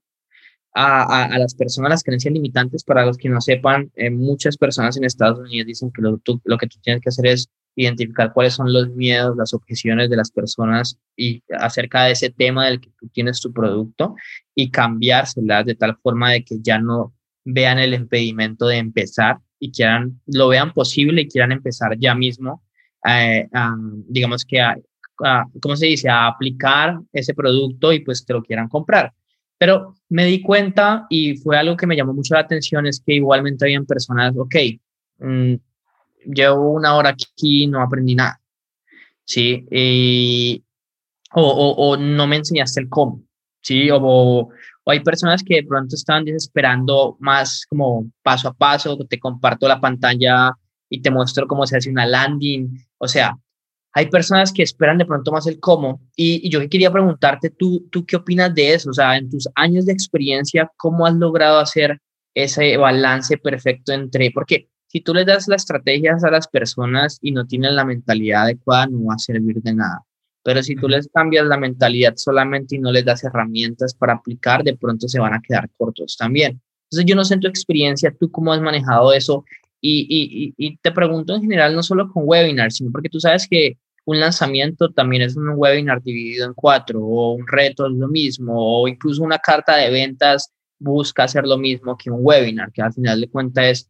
a, 0.72 1.25
a, 1.25 1.38
las 1.38 1.54
personas, 1.54 1.90
las 1.90 2.02
creencias 2.04 2.32
limitantes, 2.32 2.84
para 2.84 3.04
los 3.04 3.16
que 3.16 3.28
no 3.28 3.40
sepan, 3.40 3.90
eh, 3.96 4.10
muchas 4.10 4.56
personas 4.56 4.96
en 4.96 5.04
Estados 5.04 5.38
Unidos 5.38 5.66
dicen 5.66 5.90
que 5.90 6.02
lo, 6.02 6.20
lo 6.44 6.58
que 6.58 6.66
tú 6.68 6.78
tienes 6.80 7.02
que 7.02 7.08
hacer 7.08 7.26
es 7.26 7.50
identificar 7.76 8.32
cuáles 8.32 8.54
son 8.54 8.72
los 8.72 8.88
miedos, 8.90 9.37
las 9.37 9.54
objeciones 9.54 10.10
de 10.10 10.16
las 10.16 10.30
personas 10.30 10.99
y 11.16 11.42
acerca 11.58 12.04
de 12.04 12.12
ese 12.12 12.30
tema 12.30 12.66
del 12.66 12.80
que 12.80 12.90
tú 12.99 13.08
tienes 13.08 13.40
tu 13.40 13.52
producto 13.52 14.14
y 14.54 14.70
cambiárselas 14.70 15.66
de 15.66 15.75
tal 15.75 15.96
forma 15.96 16.30
de 16.32 16.44
que 16.44 16.56
ya 16.60 16.78
no 16.78 17.14
vean 17.44 17.78
el 17.78 17.94
impedimento 17.94 18.66
de 18.66 18.78
empezar 18.78 19.38
y 19.58 19.72
quieran, 19.72 20.20
lo 20.26 20.49
vean 20.49 20.72
posible 20.72 21.22
y 21.22 21.28
quieran 21.28 21.52
empezar 21.52 21.96
ya 21.99 22.14
mismo 22.14 22.62
eh, 23.07 23.49
digamos 24.09 24.45
que, 24.45 24.61
a, 24.61 24.76
¿cómo 25.61 25.76
se 25.76 25.87
dice?, 25.87 26.09
a 26.09 26.26
aplicar 26.26 26.99
ese 27.12 27.35
producto 27.35 27.92
y 27.92 28.00
pues 28.00 28.25
te 28.25 28.33
lo 28.33 28.42
quieran 28.42 28.69
comprar. 28.69 29.12
Pero 29.59 29.95
me 30.09 30.25
di 30.25 30.40
cuenta 30.40 31.07
y 31.11 31.37
fue 31.37 31.59
algo 31.59 31.76
que 31.76 31.87
me 31.87 31.97
llamó 31.97 32.14
mucho 32.14 32.35
la 32.35 32.40
atención, 32.40 32.87
es 32.87 33.02
que 33.04 33.14
igualmente 33.14 33.64
habían 33.64 33.85
personas, 33.85 34.35
ok, 34.37 34.54
mm, 35.19 35.54
llevo 36.25 36.73
una 36.73 36.97
hora 36.97 37.11
aquí 37.11 37.64
y 37.64 37.66
no 37.66 37.83
aprendí 37.83 38.14
nada, 38.14 38.40
¿sí? 39.25 39.66
O, 41.33 41.42
o, 41.42 41.90
o, 41.90 41.97
no 41.97 42.26
me 42.26 42.37
enseñaste 42.37 42.80
el 42.80 42.88
cómo, 42.88 43.23
¿sí? 43.61 43.90
O, 43.90 43.99
o, 44.00 44.49
hay 44.87 45.00
personas 45.00 45.42
que 45.45 45.57
de 45.57 45.64
pronto 45.64 45.95
estaban 45.95 46.25
desesperando 46.25 47.16
más 47.21 47.64
como 47.69 48.11
paso 48.23 48.49
a 48.49 48.54
paso, 48.54 48.97
te 49.09 49.21
comparto 49.21 49.69
la 49.69 49.80
pantalla 49.80 50.52
y 50.88 51.00
te 51.00 51.11
muestro 51.11 51.47
cómo 51.47 51.66
se 51.66 51.76
hace 51.76 51.90
una 51.90 52.07
landing. 52.07 52.76
O 53.00 53.09
sea, 53.09 53.37
hay 53.92 54.07
personas 54.07 54.52
que 54.52 54.62
esperan 54.62 54.99
de 54.99 55.07
pronto 55.07 55.33
más 55.33 55.47
el 55.47 55.59
cómo. 55.59 56.00
Y, 56.14 56.49
yo 56.49 56.61
quería 56.69 56.92
preguntarte, 56.92 57.50
¿tú, 57.50 57.88
¿tú 57.90 58.04
qué 58.04 58.16
opinas 58.16 58.54
de 58.54 58.75
eso? 58.75 58.90
O 58.90 58.92
sea, 58.92 59.16
en 59.16 59.30
tus 59.30 59.49
años 59.54 59.87
de 59.87 59.92
experiencia, 59.92 60.71
¿cómo 60.76 61.07
has 61.07 61.14
logrado 61.14 61.59
hacer 61.59 62.00
ese 62.35 62.76
balance 62.76 63.37
perfecto 63.38 63.92
entre, 63.92 64.30
porque 64.30 64.69
si 64.87 65.00
tú 65.00 65.14
le 65.14 65.25
das 65.25 65.49
las 65.49 65.62
estrategias 65.62 66.25
a 66.25 66.30
las 66.30 66.49
personas 66.49 67.19
y 67.23 67.33
no 67.33 67.47
tienen 67.47 67.76
la 67.76 67.85
mentalidad 67.85 68.42
adecuada, 68.42 68.87
no 68.87 69.07
va 69.07 69.14
a 69.14 69.19
servir 69.19 69.61
de 69.62 69.75
nada. 69.75 70.02
Pero 70.42 70.62
si 70.62 70.75
tú 70.75 70.88
les 70.88 71.09
cambias 71.12 71.47
la 71.47 71.59
mentalidad 71.59 72.14
solamente 72.16 72.76
y 72.76 72.78
no 72.78 72.90
les 72.90 73.04
das 73.04 73.23
herramientas 73.23 73.95
para 73.95 74.14
aplicar, 74.14 74.64
de 74.64 74.76
pronto 74.76 75.07
se 75.07 75.21
van 75.21 75.35
a 75.35 75.40
quedar 75.40 75.69
cortos 75.76 76.16
también. 76.16 76.61
Entonces, 76.90 77.09
yo 77.09 77.14
no 77.14 77.25
sé 77.25 77.35
en 77.35 77.40
tu 77.40 77.47
experiencia, 77.47 78.12
tú 78.19 78.33
cómo 78.33 78.52
has 78.52 78.61
manejado 78.61 79.12
eso. 79.12 79.45
Y, 79.80 80.76
te 80.82 80.92
pregunto 80.92 81.34
en 81.34 81.42
general, 81.42 81.75
no 81.75 81.82
solo 81.82 82.10
con 82.12 82.25
webinars, 82.26 82.76
sino 82.76 82.90
porque 82.92 83.08
tú 83.08 83.20
sabes 83.20 83.46
que 83.49 83.78
un 84.04 84.20
lanzamiento 84.20 84.90
también 84.90 85.22
es 85.22 85.37
un 85.37 85.50
webinar 85.56 86.02
dividido 86.02 86.46
en 86.46 86.54
cuatro, 86.54 87.00
o 87.00 87.32
un 87.32 87.46
reto 87.46 87.87
es 87.87 87.92
lo 87.92 88.08
mismo, 88.08 88.54
o 88.56 88.88
incluso 88.88 89.22
una 89.22 89.38
carta 89.38 89.76
de 89.76 89.90
ventas 89.90 90.52
busca 90.78 91.25
hacer 91.25 91.46
lo 91.46 91.58
mismo 91.58 91.96
que 91.96 92.10
un 92.10 92.20
webinar, 92.22 92.72
que 92.72 92.82
al 92.82 92.92
final 92.92 93.20
de 93.20 93.28
cuentas 93.28 93.64
es 93.66 93.88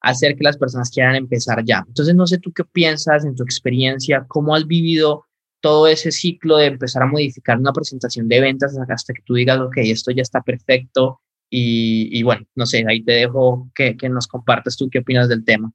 hacer 0.00 0.36
que 0.36 0.44
las 0.44 0.56
personas 0.56 0.90
quieran 0.90 1.16
empezar 1.16 1.64
ya. 1.64 1.84
Entonces, 1.86 2.14
no 2.14 2.26
sé 2.26 2.38
tú 2.38 2.52
qué 2.52 2.64
piensas 2.64 3.24
en 3.24 3.34
tu 3.34 3.42
experiencia, 3.42 4.24
cómo 4.28 4.54
has 4.54 4.66
vivido 4.66 5.24
todo 5.60 5.88
ese 5.88 6.12
ciclo 6.12 6.56
de 6.56 6.66
empezar 6.66 7.02
a 7.02 7.06
modificar 7.06 7.58
una 7.58 7.72
presentación 7.72 8.28
de 8.28 8.40
ventas 8.40 8.76
hasta 8.88 9.12
que 9.12 9.22
tú 9.22 9.34
digas, 9.34 9.58
ok, 9.58 9.76
esto 9.78 10.12
ya 10.12 10.22
está 10.22 10.40
perfecto. 10.40 11.20
Y, 11.50 12.22
bueno, 12.22 12.46
no 12.54 12.66
sé, 12.66 12.84
ahí 12.88 13.02
te 13.02 13.12
dejo 13.12 13.70
que, 13.74 13.96
que, 13.96 14.08
nos 14.08 14.26
compartas 14.26 14.76
tú 14.76 14.90
qué 14.90 14.98
opinas 14.98 15.28
del 15.28 15.44
tema. 15.44 15.72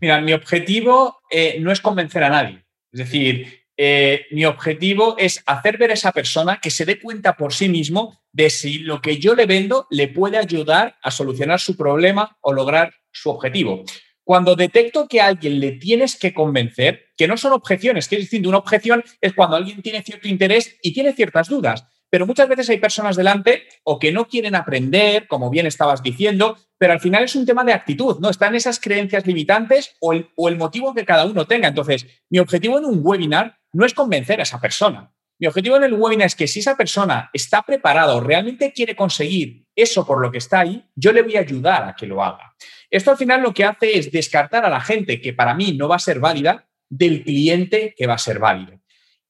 Mira, 0.00 0.20
mi 0.20 0.32
objetivo 0.32 1.18
eh, 1.30 1.58
no 1.60 1.70
es 1.70 1.80
convencer 1.80 2.24
a 2.24 2.30
nadie. 2.30 2.64
Es 2.90 3.00
decir, 3.00 3.62
eh, 3.76 4.26
mi 4.30 4.44
objetivo 4.44 5.16
es 5.18 5.42
hacer 5.46 5.78
ver 5.78 5.90
a 5.90 5.94
esa 5.94 6.12
persona 6.12 6.58
que 6.60 6.70
se 6.70 6.84
dé 6.84 7.00
cuenta 7.00 7.36
por 7.36 7.52
sí 7.52 7.68
mismo 7.68 8.20
de 8.32 8.50
si 8.50 8.78
lo 8.78 9.00
que 9.00 9.18
yo 9.18 9.34
le 9.34 9.46
vendo 9.46 9.86
le 9.90 10.08
puede 10.08 10.38
ayudar 10.38 10.96
a 11.02 11.10
solucionar 11.10 11.60
su 11.60 11.76
problema 11.76 12.36
o 12.40 12.52
lograr 12.52 12.94
su 13.10 13.30
objetivo. 13.30 13.84
Cuando 14.24 14.54
detecto 14.54 15.08
que 15.08 15.20
a 15.20 15.26
alguien 15.26 15.58
le 15.58 15.72
tienes 15.72 16.16
que 16.16 16.32
convencer, 16.32 17.06
que 17.16 17.26
no 17.26 17.36
son 17.36 17.52
objeciones, 17.52 18.08
que 18.08 18.16
es 18.16 18.22
distinto, 18.22 18.48
una 18.48 18.58
objeción 18.58 19.02
es 19.20 19.32
cuando 19.32 19.56
alguien 19.56 19.82
tiene 19.82 20.02
cierto 20.02 20.28
interés 20.28 20.78
y 20.82 20.92
tiene 20.92 21.12
ciertas 21.12 21.48
dudas, 21.48 21.86
pero 22.12 22.26
muchas 22.26 22.46
veces 22.46 22.68
hay 22.68 22.76
personas 22.76 23.16
delante 23.16 23.62
o 23.84 23.98
que 23.98 24.12
no 24.12 24.28
quieren 24.28 24.54
aprender, 24.54 25.26
como 25.26 25.48
bien 25.48 25.64
estabas 25.64 26.02
diciendo, 26.02 26.58
pero 26.76 26.92
al 26.92 27.00
final 27.00 27.24
es 27.24 27.34
un 27.36 27.46
tema 27.46 27.64
de 27.64 27.72
actitud, 27.72 28.18
¿no? 28.20 28.28
Están 28.28 28.54
esas 28.54 28.78
creencias 28.78 29.26
limitantes 29.26 29.96
o 29.98 30.12
el, 30.12 30.58
motivo 30.58 30.92
que 30.92 31.06
cada 31.06 31.24
uno 31.24 31.46
tenga. 31.46 31.68
Entonces, 31.68 32.06
mi 32.28 32.38
objetivo 32.38 32.76
en 32.76 32.84
un 32.84 33.00
webinar 33.02 33.56
no 33.72 33.86
es 33.86 33.94
convencer 33.94 34.40
a 34.40 34.42
esa 34.42 34.60
persona. 34.60 35.10
Mi 35.38 35.46
objetivo 35.46 35.76
en 35.76 35.84
el 35.84 35.94
webinar 35.94 36.26
es 36.26 36.36
que 36.36 36.46
si 36.46 36.60
esa 36.60 36.76
persona 36.76 37.30
está 37.32 37.62
preparada 37.62 38.14
o 38.14 38.20
realmente 38.20 38.74
quiere 38.74 38.94
conseguir 38.94 39.64
eso 39.74 40.06
por 40.06 40.20
lo 40.20 40.30
que 40.30 40.36
está 40.36 40.60
ahí, 40.60 40.84
yo 40.94 41.12
le 41.12 41.22
voy 41.22 41.36
a 41.36 41.40
ayudar 41.40 41.88
a 41.88 41.96
que 41.96 42.06
lo 42.06 42.22
haga. 42.22 42.54
Esto 42.90 43.10
al 43.10 43.16
final 43.16 43.40
lo 43.40 43.54
que 43.54 43.64
hace 43.64 43.96
es 43.96 44.12
descartar 44.12 44.66
a 44.66 44.68
la 44.68 44.82
gente 44.82 45.18
que 45.18 45.32
para 45.32 45.54
mí 45.54 45.72
no 45.72 45.88
va 45.88 45.96
a 45.96 45.98
ser 45.98 46.20
válida 46.20 46.68
del 46.90 47.24
cliente 47.24 47.94
que 47.96 48.06
va 48.06 48.14
a 48.14 48.18
ser 48.18 48.38
válido. 48.38 48.82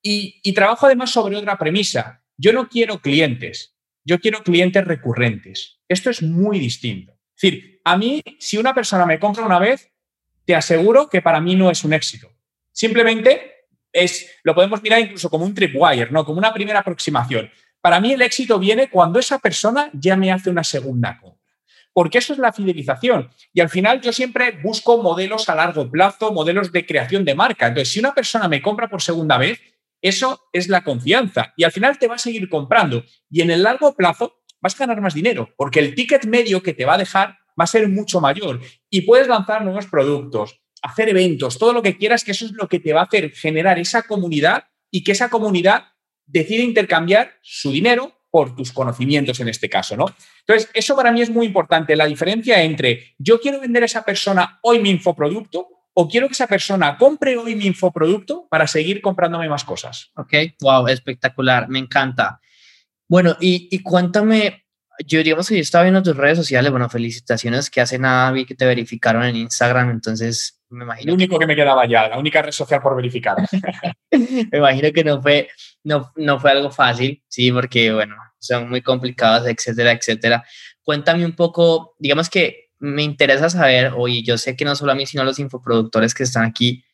Y 0.05 0.53
trabajo 0.53 0.87
además 0.87 1.11
sobre 1.11 1.37
otra 1.37 1.57
premisa. 1.57 2.22
Yo 2.43 2.53
no 2.53 2.69
quiero 2.69 2.99
clientes, 2.99 3.77
yo 4.05 4.19
quiero 4.19 4.43
clientes 4.43 4.85
recurrentes. 4.85 5.79
Esto 5.87 6.11
es 6.11 6.25
muy 6.25 6.59
distinto. 6.59 7.13
Es 7.13 7.41
decir, 7.41 7.81
a 7.85 7.97
mí, 7.97 8.21
si 8.41 8.59
una 8.59 8.75
persona 8.75 9.07
me 9.07 9.21
compra 9.21 9.47
una 9.47 9.61
vez, 9.61 9.93
te 10.45 10.57
aseguro 10.57 11.09
que 11.09 11.23
para 11.23 11.41
mí 11.41 11.55
no 11.55 11.71
es 11.71 11.85
un 11.85 11.93
éxito. 11.93 12.33
Simplemente 12.73 13.69
es, 13.93 14.29
lo 14.43 14.57
podemos 14.57 14.83
mirar 14.83 14.99
incluso 14.99 15.31
como 15.31 15.45
un 15.45 15.55
tripwire, 15.55 16.11
¿no? 16.11 16.25
Como 16.25 16.39
una 16.39 16.53
primera 16.53 16.81
aproximación. 16.81 17.49
Para 17.81 18.01
mí 18.01 18.13
el 18.13 18.23
éxito 18.23 18.59
viene 18.59 18.91
cuando 18.91 19.21
esa 19.21 19.39
persona 19.39 19.89
ya 19.93 20.17
me 20.17 20.33
hace 20.33 20.51
una 20.51 20.65
segunda 20.65 21.21
compra. 21.21 21.41
Porque 21.93 22.19
eso 22.19 22.33
es 22.33 22.41
la 22.41 22.53
fidelización. 22.53 23.31
Y 23.53 23.61
al 23.61 23.69
final 23.69 24.01
yo 24.01 24.13
siempre 24.13 24.59
busco 24.65 25.01
modelos 25.01 25.49
a 25.49 25.55
largo 25.55 25.89
plazo, 25.89 26.33
modelos 26.33 26.73
de 26.73 26.87
creación 26.87 27.25
de 27.25 27.37
marca. 27.37 27.69
Entonces, 27.69 27.93
si 27.93 28.01
una 28.01 28.13
persona 28.13 28.49
me 28.49 28.61
compra 28.61 28.89
por 28.89 29.01
segunda 29.01 29.39
vez, 29.39 29.61
eso 30.03 30.43
es 30.53 30.69
la 30.69 30.83
confianza. 30.83 31.55
Y 31.57 31.65
al 31.65 31.73
final 31.73 31.99
te 31.99 32.09
va 32.09 32.17
a 32.17 32.19
seguir 32.19 32.49
comprando. 32.49 33.05
Y 33.31 33.41
en 33.41 33.51
el 33.51 33.63
largo 33.63 33.95
plazo 33.95 34.43
vas 34.61 34.75
a 34.75 34.87
ganar 34.87 35.01
más 35.01 35.15
dinero, 35.15 35.49
porque 35.57 35.81
el 35.81 35.95
ticket 35.95 36.27
medio 36.27 36.63
que 36.63 36.75
te 36.75 36.85
va 36.85 36.95
a 36.95 36.99
dejar 36.99 37.39
va 37.59 37.65
a 37.65 37.67
ser 37.67 37.89
mucho 37.89 38.21
mayor. 38.21 38.61
Y 38.91 39.03
puedes 39.03 39.29
lanzar 39.29 39.65
nuevos 39.65 39.87
productos, 39.87 40.61
hacer 40.83 41.09
eventos, 41.09 41.59
todo 41.59 41.73
lo 41.73 41.83
que 41.83 41.97
quieras, 41.97 42.25
que 42.25 42.33
eso 42.33 42.45
es 42.45 42.53
lo 42.53 42.69
que 42.69 42.81
te 42.81 42.93
va 42.93 43.01
a 43.01 43.05
hacer 43.05 43.31
generar 43.33 43.79
esa 43.79 44.03
comunidad 44.03 44.65
y 44.91 45.05
que 45.05 45.13
esa 45.13 45.31
comunidad 45.31 45.85
decide 46.27 46.63
intercambiar 46.63 47.39
su 47.43 47.73
dinero 47.73 48.13
por 48.31 48.57
tus 48.57 48.73
conocimientos 48.73 49.41
en 49.41 49.49
este 49.49 49.69
caso, 49.69 49.97
¿no? 49.97 50.07
Entonces, 50.41 50.71
eso 50.73 50.97
para 50.97 51.13
mí 51.13 51.21
es 51.21 51.29
muy 51.29 51.47
importante, 51.47 51.95
la 51.95 52.07
diferencia 52.07 52.63
entre 52.63 53.15
yo 53.19 53.41
quiero 53.41 53.61
vender 53.61 53.83
a 53.83 53.87
esa 53.87 54.05
persona 54.05 54.59
hoy 54.63 54.81
mi 54.81 54.91
infoproducto 54.91 55.69
o 55.95 56.09
quiero 56.09 56.27
que 56.27 56.33
esa 56.33 56.47
persona 56.47 56.97
compre 56.97 57.37
hoy 57.37 57.55
mi 57.55 57.67
infoproducto 57.67 58.47
para 58.49 58.67
seguir 58.67 59.01
comprándome 59.01 59.49
más 59.49 59.65
cosas. 59.65 60.11
Ok, 60.17 60.35
wow, 60.61 60.87
espectacular, 60.89 61.69
me 61.69 61.79
encanta. 61.79 62.41
Bueno, 63.09 63.37
y, 63.41 63.69
y 63.71 63.81
cuéntame 63.81 64.63
yo 65.07 65.23
digamos 65.23 65.49
que 65.49 65.57
yo 65.57 65.61
estaba 65.61 65.85
viendo 65.85 66.03
tus 66.03 66.17
redes 66.17 66.39
sociales, 66.39 66.71
bueno, 66.71 66.89
felicitaciones 66.89 67.71
que 67.71 67.81
hace 67.81 67.99
nada 67.99 68.31
vi 68.33 68.45
que 68.45 68.55
te 68.55 68.67
verificaron 68.67 69.25
en 69.25 69.37
Instagram, 69.37 69.91
entonces 69.91 70.61
me 70.69 70.85
imagino. 70.85 71.11
Lo 71.11 71.15
único 71.15 71.39
que, 71.39 71.47
me 71.47 71.57
quedaba 71.57 71.87
ya, 71.87 72.09
la 72.09 72.19
única 72.19 72.43
red 72.43 72.53
social 72.53 72.81
por 72.81 72.97
verificar. 72.97 73.37
me 74.11 74.59
imagino 74.59 74.93
que 74.93 75.05
no 75.05 75.21
fue, 75.21 75.49
no, 75.85 76.13
no 76.17 76.39
fue 76.39 76.51
algo 76.51 76.71
fácil, 76.71 77.23
sí, 77.29 77.53
porque 77.53 77.93
bueno, 77.93 78.17
son 78.39 78.69
muy 78.69 78.83
complicadas, 78.83 79.47
etcétera, 79.47 79.93
etcétera. 79.93 80.45
Cuéntame 80.83 81.25
un 81.25 81.33
poco, 81.33 81.95
digamos 81.99 82.29
que 82.29 82.62
me 82.83 83.05
interesa 83.05 83.49
saber, 83.49 83.93
oye, 83.97 84.25
yo 84.25 84.37
sé 84.37 84.57
que 84.57 84.65
no 84.65 84.75
solo 84.75 84.91
a 84.91 84.97
mí, 84.97 85.07
sino 85.07 85.23
a 85.23 85.25
los 85.25 85.39
infoproductores 85.39 86.15
que 86.15 86.25
están 86.25 86.45
aquí, 86.45 86.85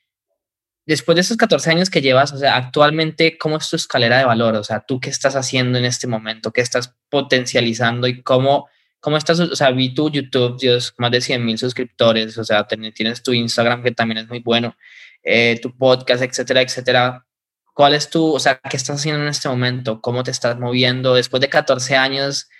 después 0.85 1.17
de 1.17 1.23
esos 1.23 1.39
14 1.39 1.71
años 1.71 1.89
que 1.89 2.03
llevas, 2.03 2.31
o 2.35 2.37
sea, 2.37 2.57
actualmente, 2.57 3.39
¿cómo 3.39 3.57
es 3.57 3.71
tu 3.71 3.77
escalera 3.77 4.19
de 4.19 4.27
valor? 4.27 4.55
O 4.57 4.65
sea, 4.65 4.81
¿tú 4.81 5.01
qué 5.01 5.09
estás 5.09 5.35
haciendo 5.35 5.79
en 5.79 5.87
este 5.87 6.07
momento? 6.07 6.53
¿Qué 6.53 6.61
estás 6.61 6.95
potencializando 7.09 8.07
y 8.07 8.23
cómo, 8.23 8.69
cómo 9.01 9.17
estás? 9.17 9.41
O 9.41 9.57
sea, 9.57 9.71
vi 9.71 9.95
tu 9.95 10.11
YouTube, 10.11 10.59
Dios, 10.61 10.93
más 10.99 11.11
de 11.11 11.23
100 11.23 11.43
mil 11.43 11.57
suscriptores, 11.57 12.37
o 12.37 12.45
sea, 12.45 12.67
tienes 12.67 13.23
tu 13.23 13.33
Instagram 13.33 13.83
que 13.83 13.93
también 13.93 14.19
es 14.19 14.29
muy 14.29 14.41
bueno, 14.41 14.77
eh, 15.23 15.59
tu 15.63 15.75
podcast, 15.75 16.23
etcétera, 16.23 16.61
etcétera. 16.61 17.27
¿Cuál 17.73 17.95
es 17.95 18.11
tu, 18.11 18.35
o 18.35 18.39
sea, 18.39 18.61
qué 18.69 18.77
estás 18.77 19.01
haciendo 19.01 19.23
en 19.23 19.29
este 19.29 19.49
momento? 19.49 20.03
¿Cómo 20.03 20.23
te 20.23 20.33
estás 20.33 20.59
moviendo 20.59 21.15
después 21.15 21.41
de 21.41 21.49
14 21.49 21.97
años? 21.97 22.51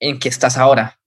¿En 0.00 0.18
qué 0.18 0.28
estás 0.28 0.58
ahora? 0.58 0.98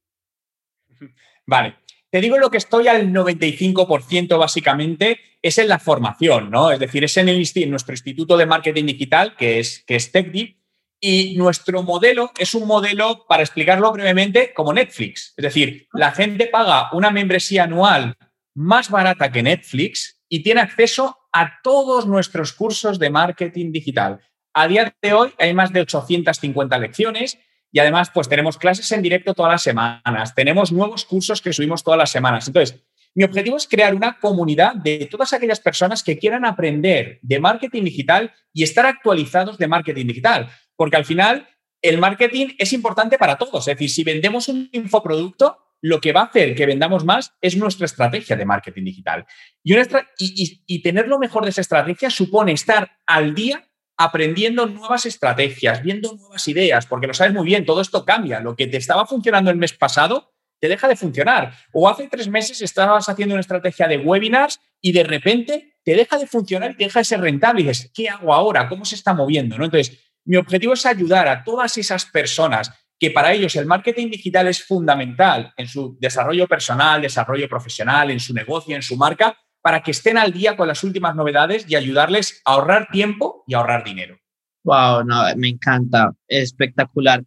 Vale. 1.47 1.77
Te 2.09 2.21
digo 2.21 2.37
lo 2.37 2.51
que 2.51 2.57
estoy 2.57 2.87
al 2.87 3.11
95% 3.11 4.37
básicamente 4.37 5.19
es 5.41 5.57
en 5.57 5.67
la 5.67 5.79
formación, 5.79 6.51
¿no? 6.51 6.71
Es 6.71 6.79
decir, 6.79 7.03
es 7.03 7.17
en, 7.17 7.29
el, 7.29 7.37
nuestro 7.69 7.93
Instituto 7.93 8.37
de 8.37 8.45
Marketing 8.45 8.85
Digital, 8.85 9.35
que 9.35 9.59
es, 9.59 9.83
que 9.85 9.95
es 9.95 10.11
TechDeep, 10.11 10.57
y 10.99 11.35
nuestro 11.37 11.83
modelo 11.83 12.31
es 12.37 12.53
un 12.53 12.67
modelo, 12.67 13.25
para 13.27 13.43
explicarlo 13.43 13.91
brevemente, 13.91 14.53
como 14.53 14.73
Netflix. 14.73 15.33
Es 15.37 15.43
decir, 15.43 15.87
la 15.93 16.11
gente 16.11 16.47
paga 16.47 16.89
una 16.93 17.11
membresía 17.11 17.63
anual 17.63 18.15
más 18.55 18.89
barata 18.89 19.31
que 19.31 19.43
Netflix 19.43 20.23
y 20.27 20.41
tiene 20.41 20.61
acceso 20.61 21.17
a 21.31 21.59
todos 21.61 22.07
nuestros 22.07 22.53
cursos 22.53 22.97
de 22.99 23.09
marketing 23.09 23.71
digital. 23.71 24.19
A 24.53 24.67
día 24.67 24.95
de 25.01 25.13
hoy 25.13 25.33
hay 25.37 25.53
más 25.53 25.71
de 25.71 25.81
850 25.81 26.77
lecciones 26.79 27.37
y 27.71 27.79
además, 27.79 28.09
pues 28.13 28.29
tenemos 28.29 28.57
clases 28.57 28.91
en 28.91 29.01
directo 29.01 29.33
todas 29.33 29.51
las 29.51 29.63
semanas, 29.63 30.33
tenemos 30.35 30.71
nuevos 30.71 31.05
cursos 31.05 31.41
que 31.41 31.53
subimos 31.53 31.83
todas 31.83 31.97
las 31.97 32.09
semanas. 32.09 32.47
Entonces, 32.47 32.81
mi 33.13 33.23
objetivo 33.23 33.57
es 33.57 33.67
crear 33.67 33.95
una 33.95 34.19
comunidad 34.19 34.75
de 34.75 35.07
todas 35.09 35.33
aquellas 35.33 35.59
personas 35.59 36.03
que 36.03 36.17
quieran 36.17 36.45
aprender 36.45 37.19
de 37.21 37.39
marketing 37.39 37.83
digital 37.83 38.31
y 38.53 38.63
estar 38.63 38.85
actualizados 38.85 39.57
de 39.57 39.67
marketing 39.67 40.05
digital, 40.05 40.49
porque 40.75 40.97
al 40.97 41.05
final 41.05 41.47
el 41.81 41.97
marketing 41.97 42.49
es 42.57 42.73
importante 42.73 43.17
para 43.17 43.37
todos. 43.37 43.67
Es 43.67 43.75
decir, 43.75 43.89
si 43.89 44.03
vendemos 44.03 44.47
un 44.47 44.69
infoproducto, 44.71 45.57
lo 45.81 46.01
que 46.01 46.11
va 46.11 46.21
a 46.21 46.25
hacer 46.25 46.55
que 46.55 46.65
vendamos 46.65 47.05
más 47.05 47.33
es 47.41 47.55
nuestra 47.55 47.85
estrategia 47.85 48.35
de 48.35 48.45
marketing 48.45 48.83
digital. 48.83 49.25
Y, 49.63 49.75
y, 50.19 50.63
y 50.65 50.81
tener 50.81 51.07
lo 51.07 51.19
mejor 51.19 51.43
de 51.43 51.49
esa 51.49 51.61
estrategia 51.61 52.09
supone 52.09 52.51
estar 52.51 52.97
al 53.05 53.35
día 53.35 53.66
aprendiendo 53.97 54.67
nuevas 54.67 55.05
estrategias, 55.05 55.81
viendo 55.81 56.13
nuevas 56.13 56.47
ideas, 56.47 56.85
porque 56.85 57.07
lo 57.07 57.13
sabes 57.13 57.33
muy 57.33 57.45
bien, 57.45 57.65
todo 57.65 57.81
esto 57.81 58.05
cambia. 58.05 58.39
Lo 58.39 58.55
que 58.55 58.67
te 58.67 58.77
estaba 58.77 59.05
funcionando 59.05 59.49
el 59.49 59.57
mes 59.57 59.73
pasado 59.73 60.31
te 60.59 60.67
deja 60.67 60.87
de 60.87 60.95
funcionar. 60.95 61.53
O 61.73 61.89
hace 61.89 62.07
tres 62.07 62.27
meses 62.27 62.61
estabas 62.61 63.09
haciendo 63.09 63.33
una 63.33 63.41
estrategia 63.41 63.87
de 63.87 63.97
webinars 63.97 64.59
y 64.81 64.91
de 64.91 65.03
repente 65.03 65.75
te 65.83 65.95
deja 65.95 66.17
de 66.17 66.27
funcionar 66.27 66.71
y 66.71 66.77
te 66.77 66.83
deja 66.85 66.99
de 66.99 67.05
ser 67.05 67.21
rentable. 67.21 67.61
Y 67.61 67.65
dices, 67.65 67.91
¿qué 67.93 68.09
hago 68.09 68.33
ahora? 68.33 68.69
¿Cómo 68.69 68.85
se 68.85 68.95
está 68.95 69.13
moviendo? 69.13 69.57
¿No? 69.57 69.65
Entonces, 69.65 69.97
mi 70.25 70.37
objetivo 70.37 70.73
es 70.73 70.85
ayudar 70.85 71.27
a 71.27 71.43
todas 71.43 71.77
esas 71.77 72.05
personas 72.05 72.71
que 72.99 73.11
para 73.11 73.33
ellos 73.33 73.55
el 73.55 73.65
marketing 73.65 74.09
digital 74.09 74.47
es 74.47 74.63
fundamental 74.63 75.53
en 75.55 75.67
su 75.67 75.97
desarrollo 75.99 76.47
personal, 76.47 77.01
desarrollo 77.01 77.47
profesional, 77.47 78.09
en 78.11 78.19
su 78.19 78.33
negocio, 78.33 78.75
en 78.75 78.81
su 78.81 78.97
marca, 78.97 79.37
para 79.67 79.83
que 79.83 79.91
estén 79.91 80.17
al 80.17 80.31
día 80.31 80.55
con 80.55 80.65
las 80.65 80.81
últimas 80.85 81.13
novedades 81.13 81.65
y 81.67 81.75
ayudarles 81.75 82.41
a 82.45 82.53
ahorrar 82.53 82.87
tiempo 82.89 83.43
y 83.45 83.53
ahorrar 83.53 83.83
dinero. 83.83 84.17
Wow, 84.63 85.03
no, 85.03 85.23
me 85.35 85.49
encanta, 85.49 86.13
espectacular. 86.25 87.21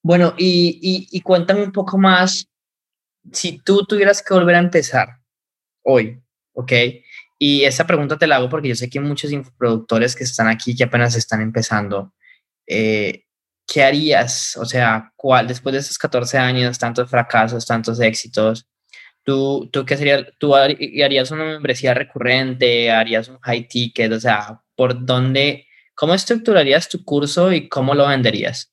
Bueno, 0.00 0.32
y, 0.38 1.08
y, 1.10 1.20
cuéntame 1.22 1.64
un 1.64 1.72
poco 1.72 1.98
más, 1.98 2.46
si 3.32 3.58
tú 3.58 3.84
tuvieras 3.84 4.22
que 4.22 4.32
volver 4.32 4.54
a 4.54 4.60
empezar 4.60 5.18
hoy, 5.82 6.22
¿ok? 6.52 6.72
Y 7.36 7.64
esa 7.64 7.84
pregunta 7.84 8.16
te 8.16 8.28
la 8.28 8.36
hago 8.36 8.48
porque 8.48 8.68
yo 8.68 8.76
sé 8.76 8.88
que 8.88 9.00
muchos 9.00 9.32
infoproductores 9.32 10.14
que 10.14 10.22
están 10.22 10.46
aquí 10.46 10.76
que 10.76 10.84
apenas 10.84 11.16
están 11.16 11.40
empezando. 11.40 12.14
Eh, 12.64 13.24
¿Qué 13.66 13.82
harías? 13.82 14.56
O 14.56 14.66
sea, 14.66 15.12
¿cuál, 15.16 15.48
después 15.48 15.72
de 15.72 15.80
esos 15.80 15.98
14 15.98 16.38
años, 16.38 16.78
tantos 16.78 17.10
fracasos, 17.10 17.66
tantos 17.66 17.98
éxitos, 17.98 18.68
¿tú, 19.26 19.68
tú 19.72 19.84
qué 19.84 19.96
sería? 19.98 20.24
¿Tú 20.38 20.54
harías 20.54 21.30
una 21.30 21.44
membresía 21.44 21.92
recurrente? 21.92 22.90
¿Harías 22.90 23.28
un 23.28 23.38
high 23.40 23.68
ticket? 23.68 24.12
O 24.12 24.20
sea, 24.20 24.62
¿por 24.74 25.04
dónde, 25.04 25.66
cómo 25.94 26.14
estructurarías 26.14 26.88
tu 26.88 27.04
curso 27.04 27.52
y 27.52 27.68
cómo 27.68 27.94
lo 27.94 28.06
venderías? 28.06 28.72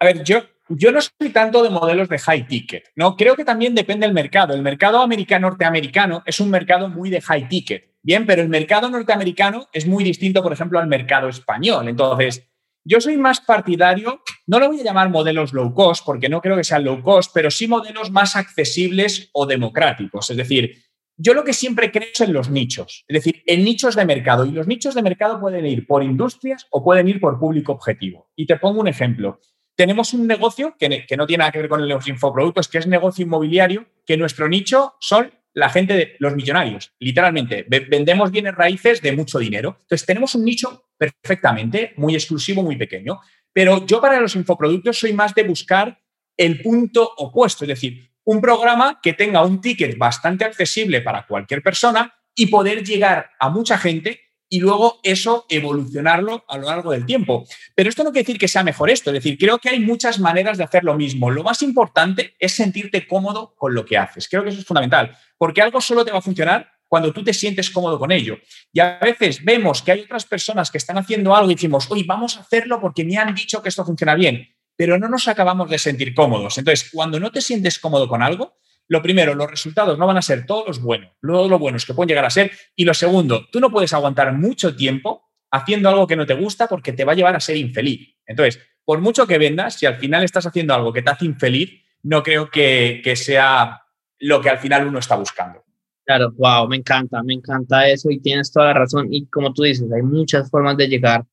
A 0.00 0.04
ver, 0.04 0.22
yo, 0.24 0.42
yo 0.68 0.92
no 0.92 1.00
soy 1.00 1.30
tanto 1.30 1.62
de 1.62 1.70
modelos 1.70 2.08
de 2.08 2.18
high 2.18 2.46
ticket, 2.46 2.90
¿no? 2.96 3.16
Creo 3.16 3.36
que 3.36 3.44
también 3.44 3.74
depende 3.74 4.06
del 4.06 4.14
mercado. 4.14 4.54
El 4.54 4.62
mercado 4.62 5.00
americano 5.00 5.48
norteamericano 5.48 6.22
es 6.26 6.40
un 6.40 6.50
mercado 6.50 6.88
muy 6.88 7.10
de 7.10 7.20
high 7.20 7.48
ticket, 7.48 7.94
bien, 8.02 8.26
pero 8.26 8.42
el 8.42 8.48
mercado 8.48 8.90
norteamericano 8.90 9.68
es 9.72 9.86
muy 9.86 10.02
distinto, 10.02 10.42
por 10.42 10.52
ejemplo, 10.52 10.80
al 10.80 10.88
mercado 10.88 11.28
español. 11.28 11.88
Entonces, 11.88 12.48
yo 12.88 13.00
soy 13.00 13.16
más 13.16 13.40
partidario, 13.40 14.22
no 14.46 14.58
lo 14.58 14.68
voy 14.68 14.80
a 14.80 14.84
llamar 14.84 15.10
modelos 15.10 15.52
low 15.52 15.74
cost, 15.74 16.04
porque 16.04 16.28
no 16.28 16.40
creo 16.40 16.56
que 16.56 16.64
sean 16.64 16.84
low 16.84 17.02
cost, 17.02 17.30
pero 17.34 17.50
sí 17.50 17.68
modelos 17.68 18.10
más 18.10 18.34
accesibles 18.34 19.28
o 19.32 19.46
democráticos. 19.46 20.30
Es 20.30 20.36
decir, 20.36 20.84
yo 21.16 21.34
lo 21.34 21.44
que 21.44 21.52
siempre 21.52 21.92
creo 21.92 22.08
es 22.12 22.20
en 22.20 22.32
los 22.32 22.48
nichos, 22.48 23.04
es 23.06 23.14
decir, 23.14 23.42
en 23.46 23.64
nichos 23.64 23.94
de 23.94 24.06
mercado. 24.06 24.46
Y 24.46 24.52
los 24.52 24.66
nichos 24.66 24.94
de 24.94 25.02
mercado 25.02 25.40
pueden 25.40 25.66
ir 25.66 25.86
por 25.86 26.02
industrias 26.02 26.66
o 26.70 26.82
pueden 26.82 27.08
ir 27.08 27.20
por 27.20 27.38
público 27.38 27.72
objetivo. 27.72 28.30
Y 28.34 28.46
te 28.46 28.56
pongo 28.56 28.80
un 28.80 28.88
ejemplo 28.88 29.38
tenemos 29.78 30.12
un 30.12 30.26
negocio 30.26 30.74
que, 30.76 30.88
no 31.16 31.24
tiene 31.28 31.38
nada 31.38 31.52
que 31.52 31.60
ver 31.60 31.68
con 31.68 31.88
los 31.88 32.08
infoproductos, 32.08 32.66
que 32.66 32.78
es 32.78 32.88
negocio 32.88 33.24
inmobiliario, 33.24 33.86
que 34.04 34.16
nuestro 34.16 34.48
nicho 34.48 34.96
son 34.98 35.32
la 35.54 35.68
gente 35.70 35.94
de 35.94 36.16
los 36.18 36.34
millonarios, 36.34 36.94
literalmente. 36.98 37.64
Vendemos 37.68 38.32
bienes 38.32 38.56
raíces 38.56 39.00
de 39.02 39.12
mucho 39.12 39.38
dinero. 39.38 39.76
Entonces, 39.82 40.04
tenemos 40.04 40.34
un 40.34 40.44
nicho 40.44 40.87
perfectamente, 40.98 41.94
muy 41.96 42.14
exclusivo, 42.14 42.62
muy 42.62 42.76
pequeño. 42.76 43.20
Pero 43.52 43.86
yo 43.86 44.00
para 44.00 44.20
los 44.20 44.36
infoproductos 44.36 44.98
soy 44.98 45.12
más 45.12 45.34
de 45.34 45.44
buscar 45.44 45.98
el 46.36 46.60
punto 46.60 47.10
opuesto, 47.16 47.64
es 47.64 47.68
decir, 47.68 48.10
un 48.24 48.40
programa 48.40 49.00
que 49.02 49.14
tenga 49.14 49.42
un 49.42 49.60
ticket 49.60 49.96
bastante 49.96 50.44
accesible 50.44 51.00
para 51.00 51.26
cualquier 51.26 51.62
persona 51.62 52.14
y 52.34 52.46
poder 52.46 52.84
llegar 52.84 53.30
a 53.40 53.48
mucha 53.48 53.78
gente 53.78 54.20
y 54.50 54.60
luego 54.60 55.00
eso 55.02 55.46
evolucionarlo 55.48 56.44
a 56.48 56.56
lo 56.56 56.68
largo 56.68 56.92
del 56.92 57.04
tiempo. 57.04 57.46
Pero 57.74 57.88
esto 57.88 58.04
no 58.04 58.10
quiere 58.10 58.24
decir 58.24 58.38
que 58.38 58.48
sea 58.48 58.62
mejor 58.62 58.90
esto, 58.90 59.10
es 59.10 59.14
decir, 59.14 59.36
creo 59.38 59.58
que 59.58 59.68
hay 59.68 59.80
muchas 59.80 60.18
maneras 60.20 60.58
de 60.58 60.64
hacer 60.64 60.84
lo 60.84 60.94
mismo. 60.94 61.30
Lo 61.30 61.42
más 61.42 61.62
importante 61.62 62.34
es 62.38 62.52
sentirte 62.52 63.06
cómodo 63.06 63.54
con 63.56 63.74
lo 63.74 63.84
que 63.84 63.98
haces. 63.98 64.28
Creo 64.28 64.42
que 64.42 64.50
eso 64.50 64.60
es 64.60 64.66
fundamental, 64.66 65.16
porque 65.36 65.62
algo 65.62 65.80
solo 65.80 66.04
te 66.04 66.12
va 66.12 66.18
a 66.18 66.22
funcionar 66.22 66.70
cuando 66.88 67.12
tú 67.12 67.22
te 67.22 67.32
sientes 67.32 67.70
cómodo 67.70 67.98
con 67.98 68.10
ello. 68.10 68.38
Y 68.72 68.80
a 68.80 68.98
veces 68.98 69.44
vemos 69.44 69.82
que 69.82 69.92
hay 69.92 70.00
otras 70.00 70.24
personas 70.24 70.70
que 70.70 70.78
están 70.78 70.98
haciendo 70.98 71.36
algo 71.36 71.50
y 71.50 71.54
decimos, 71.54 71.86
oye, 71.90 72.04
vamos 72.06 72.36
a 72.36 72.40
hacerlo 72.40 72.80
porque 72.80 73.04
me 73.04 73.16
han 73.16 73.34
dicho 73.34 73.62
que 73.62 73.68
esto 73.68 73.84
funciona 73.84 74.14
bien, 74.14 74.48
pero 74.74 74.98
no 74.98 75.08
nos 75.08 75.28
acabamos 75.28 75.68
de 75.70 75.78
sentir 75.78 76.14
cómodos. 76.14 76.56
Entonces, 76.58 76.90
cuando 76.92 77.20
no 77.20 77.30
te 77.30 77.40
sientes 77.40 77.78
cómodo 77.78 78.08
con 78.08 78.22
algo, 78.22 78.56
lo 78.88 79.02
primero, 79.02 79.34
los 79.34 79.50
resultados 79.50 79.98
no 79.98 80.06
van 80.06 80.16
a 80.16 80.22
ser 80.22 80.46
todos 80.46 80.66
los 80.66 80.80
buenos, 80.80 81.10
todos 81.20 81.50
los 81.50 81.60
buenos 81.60 81.84
que 81.84 81.92
pueden 81.92 82.08
llegar 82.08 82.24
a 82.24 82.30
ser. 82.30 82.50
Y 82.74 82.84
lo 82.84 82.94
segundo, 82.94 83.46
tú 83.52 83.60
no 83.60 83.70
puedes 83.70 83.92
aguantar 83.92 84.32
mucho 84.32 84.74
tiempo 84.74 85.28
haciendo 85.50 85.90
algo 85.90 86.06
que 86.06 86.16
no 86.16 86.26
te 86.26 86.34
gusta 86.34 86.66
porque 86.68 86.92
te 86.92 87.04
va 87.04 87.12
a 87.12 87.14
llevar 87.14 87.36
a 87.36 87.40
ser 87.40 87.56
infeliz. 87.56 88.16
Entonces, 88.26 88.60
por 88.84 89.00
mucho 89.00 89.26
que 89.26 89.36
vendas, 89.36 89.74
si 89.74 89.84
al 89.84 89.96
final 89.96 90.24
estás 90.24 90.46
haciendo 90.46 90.72
algo 90.72 90.92
que 90.92 91.02
te 91.02 91.10
hace 91.10 91.26
infeliz, 91.26 91.84
no 92.02 92.22
creo 92.22 92.50
que, 92.50 93.02
que 93.04 93.16
sea 93.16 93.82
lo 94.20 94.40
que 94.40 94.48
al 94.48 94.58
final 94.58 94.86
uno 94.86 94.98
está 94.98 95.16
buscando. 95.16 95.64
Claro, 96.08 96.32
wow, 96.38 96.66
me 96.66 96.76
encanta, 96.76 97.22
me 97.22 97.34
encanta 97.34 97.86
eso 97.86 98.08
y 98.10 98.18
tienes 98.18 98.50
toda 98.50 98.68
la 98.68 98.72
razón. 98.72 99.08
Y 99.12 99.26
como 99.26 99.52
tú 99.52 99.62
dices, 99.64 99.92
hay 99.92 100.00
muchas 100.00 100.50
formas 100.50 100.74
de 100.78 100.88
llegar 100.88 101.26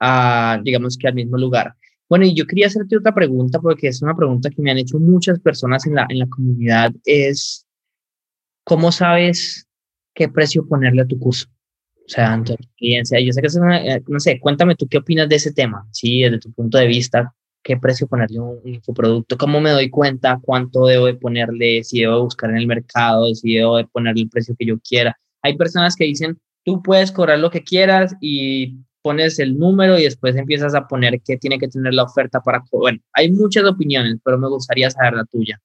a, 0.00 0.58
digamos 0.64 0.96
que 0.96 1.06
al 1.06 1.12
mismo 1.14 1.36
lugar. 1.36 1.74
Bueno, 2.08 2.24
y 2.24 2.34
yo 2.34 2.46
quería 2.46 2.68
hacerte 2.68 2.96
otra 2.96 3.12
pregunta 3.14 3.60
porque 3.60 3.88
es 3.88 4.00
una 4.00 4.16
pregunta 4.16 4.48
que 4.48 4.62
me 4.62 4.70
han 4.70 4.78
hecho 4.78 4.98
muchas 4.98 5.38
personas 5.38 5.86
en 5.86 5.96
la, 5.96 6.06
en 6.08 6.18
la 6.18 6.26
comunidad, 6.28 6.92
es, 7.04 7.66
¿cómo 8.64 8.92
sabes 8.92 9.68
qué 10.14 10.28
precio 10.28 10.66
ponerle 10.66 11.02
a 11.02 11.06
tu 11.06 11.18
curso? 11.18 11.48
O 12.06 12.08
sea, 12.08 12.34
en 12.34 12.44
tu 12.44 12.54
experiencia, 12.54 13.20
yo 13.20 13.32
sé 13.32 13.40
que 13.42 13.46
es 13.48 13.56
una, 13.56 13.84
eh, 13.84 14.02
no 14.08 14.20
sé, 14.20 14.40
cuéntame 14.40 14.76
tú 14.76 14.88
qué 14.88 14.98
opinas 14.98 15.28
de 15.28 15.36
ese 15.36 15.52
tema, 15.52 15.86
¿sí? 15.92 16.22
Desde 16.22 16.38
tu 16.40 16.52
punto 16.52 16.78
de 16.78 16.86
vista, 16.86 17.34
¿qué 17.62 17.76
precio 17.76 18.06
ponerle 18.06 18.38
a 18.38 18.42
un 18.42 18.60
infoproducto? 18.64 19.36
¿Cómo 19.38 19.60
me 19.60 19.70
doy 19.70 19.90
cuenta 19.90 20.40
cuánto 20.42 20.86
debo 20.86 21.06
de 21.06 21.14
ponerle, 21.14 21.84
si 21.84 22.00
debo 22.00 22.22
buscar 22.22 22.50
en 22.50 22.56
el 22.56 22.66
mercado, 22.66 23.34
si 23.34 23.54
debo 23.54 23.76
de 23.76 23.86
ponerle 23.86 24.22
el 24.22 24.28
precio 24.28 24.54
que 24.58 24.66
yo 24.66 24.78
quiera? 24.80 25.18
Hay 25.42 25.56
personas 25.56 25.96
que 25.96 26.04
dicen, 26.04 26.38
tú 26.64 26.82
puedes 26.82 27.12
cobrar 27.12 27.38
lo 27.38 27.50
que 27.50 27.64
quieras 27.64 28.14
y 28.20 28.76
pones 29.02 29.38
el 29.38 29.58
número 29.58 29.98
y 29.98 30.04
después 30.04 30.36
empiezas 30.36 30.74
a 30.74 30.86
poner 30.86 31.20
qué 31.24 31.36
tiene 31.36 31.58
que 31.58 31.68
tener 31.68 31.92
la 31.92 32.04
oferta 32.04 32.40
para... 32.40 32.62
Bueno, 32.70 33.00
hay 33.12 33.30
muchas 33.32 33.64
opiniones, 33.64 34.18
pero 34.24 34.38
me 34.38 34.48
gustaría 34.48 34.90
saber 34.90 35.14
la 35.14 35.24
tuya. 35.24 35.60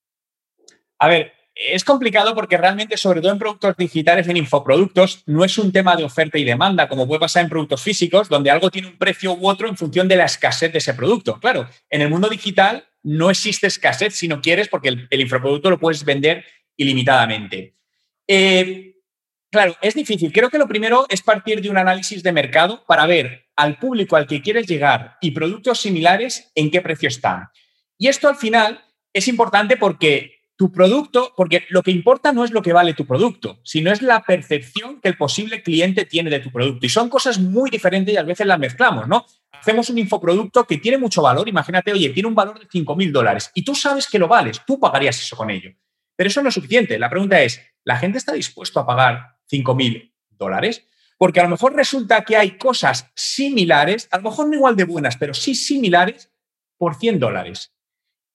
A 1.00 1.08
ver, 1.08 1.32
es 1.60 1.84
complicado 1.84 2.36
porque 2.36 2.58
realmente, 2.58 2.98
sobre 2.98 3.22
todo 3.22 3.32
en 3.32 3.39
productos 3.39 3.76
digitales, 3.78 4.28
en 4.28 4.38
infoproductos, 4.38 5.24
no 5.26 5.43
es 5.43 5.58
un 5.58 5.72
tema 5.72 5.96
de 5.96 6.04
oferta 6.04 6.38
y 6.38 6.43
demanda, 6.43 6.88
como 6.88 7.08
puede 7.08 7.20
pasar 7.20 7.43
en 7.43 7.50
productos 7.50 7.82
físicos, 7.82 8.30
donde 8.30 8.52
algo 8.52 8.70
tiene 8.70 8.88
un 8.88 8.98
precio 8.98 9.34
u 9.34 9.48
otro 9.48 9.67
en 9.67 9.78
función 9.78 10.08
de 10.08 10.15
la 10.15 10.26
escasez 10.26 10.72
de 10.72 10.78
ese 10.78 10.93
producto. 10.93 11.39
Claro, 11.39 11.67
en 11.89 12.02
el 12.02 12.10
mundo 12.10 12.30
digital 12.30 12.86
no 13.04 13.30
existe 13.30 13.67
escasez 13.67 14.15
si 14.15 14.28
no 14.28 14.41
quieres, 14.41 14.67
porque 14.67 14.89
el, 14.89 15.22
infoproducto 15.22 15.70
lo 15.70 15.80
puedes 15.80 16.04
vender 16.04 16.46
ilimitadamente. 16.76 17.76
Eh, 18.28 18.88
Claro, 19.50 19.78
es 19.82 19.96
difícil. 19.96 20.34
Creo 20.34 20.50
que 20.50 20.58
lo 20.58 20.67
primero 20.67 21.06
es 21.10 21.22
partir 21.22 21.62
de 21.62 21.70
un 21.70 21.78
análisis 21.78 22.22
de 22.22 22.34
mercado 22.34 22.84
para 22.86 23.06
ver 23.06 23.48
al 23.56 23.80
público 23.80 24.15
al 24.15 24.28
que 24.28 24.41
quieres 24.41 24.67
llegar 24.67 25.17
y 25.22 25.32
productos 25.32 25.80
similares 25.80 26.52
en 26.54 26.70
qué 26.70 26.82
precio 26.82 27.08
están. 27.08 27.48
Y 27.98 28.08
esto 28.10 28.28
al 28.28 28.36
final 28.36 28.84
es 29.13 29.28
importante 29.28 29.78
porque 29.78 30.37
tu 30.58 30.72
producto, 30.72 31.34
porque 31.38 31.65
lo 31.70 31.84
que 31.84 31.91
importa 31.91 32.34
no 32.34 32.43
es 32.43 32.52
lo 32.52 32.62
que 32.62 32.74
vale 32.74 32.93
tu 32.93 33.06
producto, 33.06 33.60
sino 33.63 33.91
es 33.91 34.02
la 34.02 34.24
percepción 34.24 35.00
que 35.00 35.08
el 35.08 35.15
posible 35.17 35.63
cliente 35.63 36.06
tiene 36.06 36.30
de 36.30 36.39
tu 36.39 36.52
producto. 36.52 36.86
Y 36.86 36.89
son 36.89 37.10
cosas 37.10 37.39
muy 37.39 37.70
diferentes 37.70 38.13
y 38.13 38.17
a 38.17 38.24
veces 38.24 38.46
las 38.46 38.60
mezclamos, 38.60 39.08
¿no? 39.08 39.26
Hacemos 39.54 39.89
un 39.89 40.00
infoproducto 40.00 40.65
que 40.65 40.78
tiene 40.78 40.98
mucho 40.98 41.22
valor, 41.22 41.48
imagínate, 41.48 41.93
oye, 41.93 42.10
tiene 42.10 42.28
un 42.28 42.36
valor 42.36 42.60
de 42.60 42.67
5.000 42.67 43.12
dólares 43.12 43.52
y 43.54 43.63
tú 43.63 43.76
sabes 43.76 44.08
que 44.08 44.20
lo 44.20 44.28
vales, 44.28 44.62
tú 44.65 44.80
pagarías 44.80 45.20
eso 45.20 45.38
con 45.38 45.50
ello. 45.50 45.72
Pero 46.15 46.30
eso 46.30 46.41
no 46.41 46.50
es 46.50 46.56
suficiente. 46.56 46.98
La 46.98 47.10
pregunta 47.10 47.41
es, 47.41 47.62
¿la 47.84 47.98
gente 47.98 48.17
está 48.17 48.34
dispuesta 48.34 48.82
a 48.82 48.86
pagar 48.86 49.38
5.000 49.52 50.12
dólares. 50.38 50.86
Porque 51.17 51.39
a 51.39 51.43
lo 51.43 51.50
mejor 51.50 51.76
resulta 51.76 52.24
que 52.24 52.38
hay 52.38 52.58
cosas 52.58 53.12
similares, 53.15 54.08
a 54.12 54.17
lo 54.17 54.30
mejor 54.30 54.48
no 54.48 54.54
igual 54.54 54.76
de 54.76 54.84
buenas, 54.84 55.17
pero 55.17 55.34
sí 55.34 55.56
similares 55.56 56.32
por 56.78 56.96
100 56.96 57.20
dólares. 57.20 57.74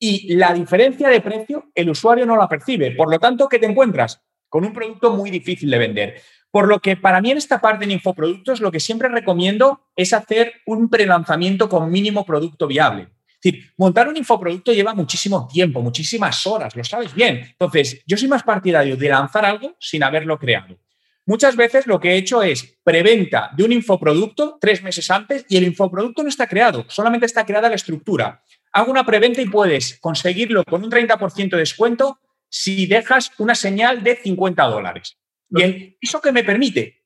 Y 0.04 0.34
la 0.34 0.52
diferencia 0.52 1.08
de 1.08 1.20
precio 1.20 1.70
el 1.76 1.88
usuario 1.88 2.26
no 2.26 2.36
la 2.36 2.48
percibe. 2.48 2.90
Por 2.90 3.08
lo 3.08 3.20
tanto, 3.20 3.48
¿qué 3.48 3.60
te 3.60 3.66
encuentras? 3.66 4.20
Con 4.48 4.64
un 4.64 4.72
producto 4.72 5.14
muy 5.14 5.30
difícil 5.30 5.70
de 5.70 5.78
vender. 5.78 6.20
Por 6.50 6.66
lo 6.66 6.80
que 6.80 6.96
para 6.96 7.20
mí 7.20 7.30
en 7.30 7.38
esta 7.38 7.60
parte 7.60 7.86
de 7.86 7.92
infoproductos 7.92 8.60
lo 8.60 8.72
que 8.72 8.80
siempre 8.80 9.08
recomiendo 9.08 9.86
es 9.94 10.12
hacer 10.12 10.54
un 10.66 10.90
prelanzamiento 10.90 11.68
con 11.68 11.88
mínimo 11.88 12.26
producto 12.26 12.66
viable. 12.66 13.10
Es 13.28 13.52
decir, 13.52 13.70
montar 13.76 14.08
un 14.08 14.16
infoproducto 14.16 14.72
lleva 14.72 14.92
muchísimo 14.92 15.46
tiempo, 15.46 15.80
muchísimas 15.80 16.44
horas, 16.48 16.74
lo 16.74 16.82
sabes 16.82 17.14
bien. 17.14 17.36
Entonces, 17.52 18.02
yo 18.04 18.16
soy 18.16 18.26
más 18.26 18.42
partidario 18.42 18.96
de 18.96 19.08
lanzar 19.08 19.44
algo 19.44 19.76
sin 19.78 20.02
haberlo 20.02 20.36
creado. 20.36 20.80
Muchas 21.24 21.54
veces 21.54 21.86
lo 21.86 22.00
que 22.00 22.10
he 22.10 22.16
hecho 22.16 22.42
es 22.42 22.76
preventa 22.82 23.50
de 23.56 23.62
un 23.62 23.70
infoproducto 23.70 24.58
tres 24.60 24.82
meses 24.82 25.08
antes 25.08 25.46
y 25.48 25.56
el 25.56 25.62
infoproducto 25.62 26.24
no 26.24 26.28
está 26.28 26.48
creado, 26.48 26.84
solamente 26.88 27.26
está 27.26 27.46
creada 27.46 27.68
la 27.68 27.76
estructura. 27.76 28.42
Hago 28.72 28.90
una 28.90 29.04
preventa 29.04 29.42
y 29.42 29.46
puedes 29.46 29.98
conseguirlo 30.00 30.64
con 30.64 30.82
un 30.82 30.90
30% 30.90 31.50
de 31.50 31.58
descuento 31.58 32.18
si 32.48 32.86
dejas 32.86 33.30
una 33.38 33.54
señal 33.54 34.02
de 34.02 34.16
50 34.16 34.62
dólares. 34.64 35.18
Y 35.50 35.96
eso 36.00 36.20
que 36.20 36.32
me 36.32 36.44
permite, 36.44 37.04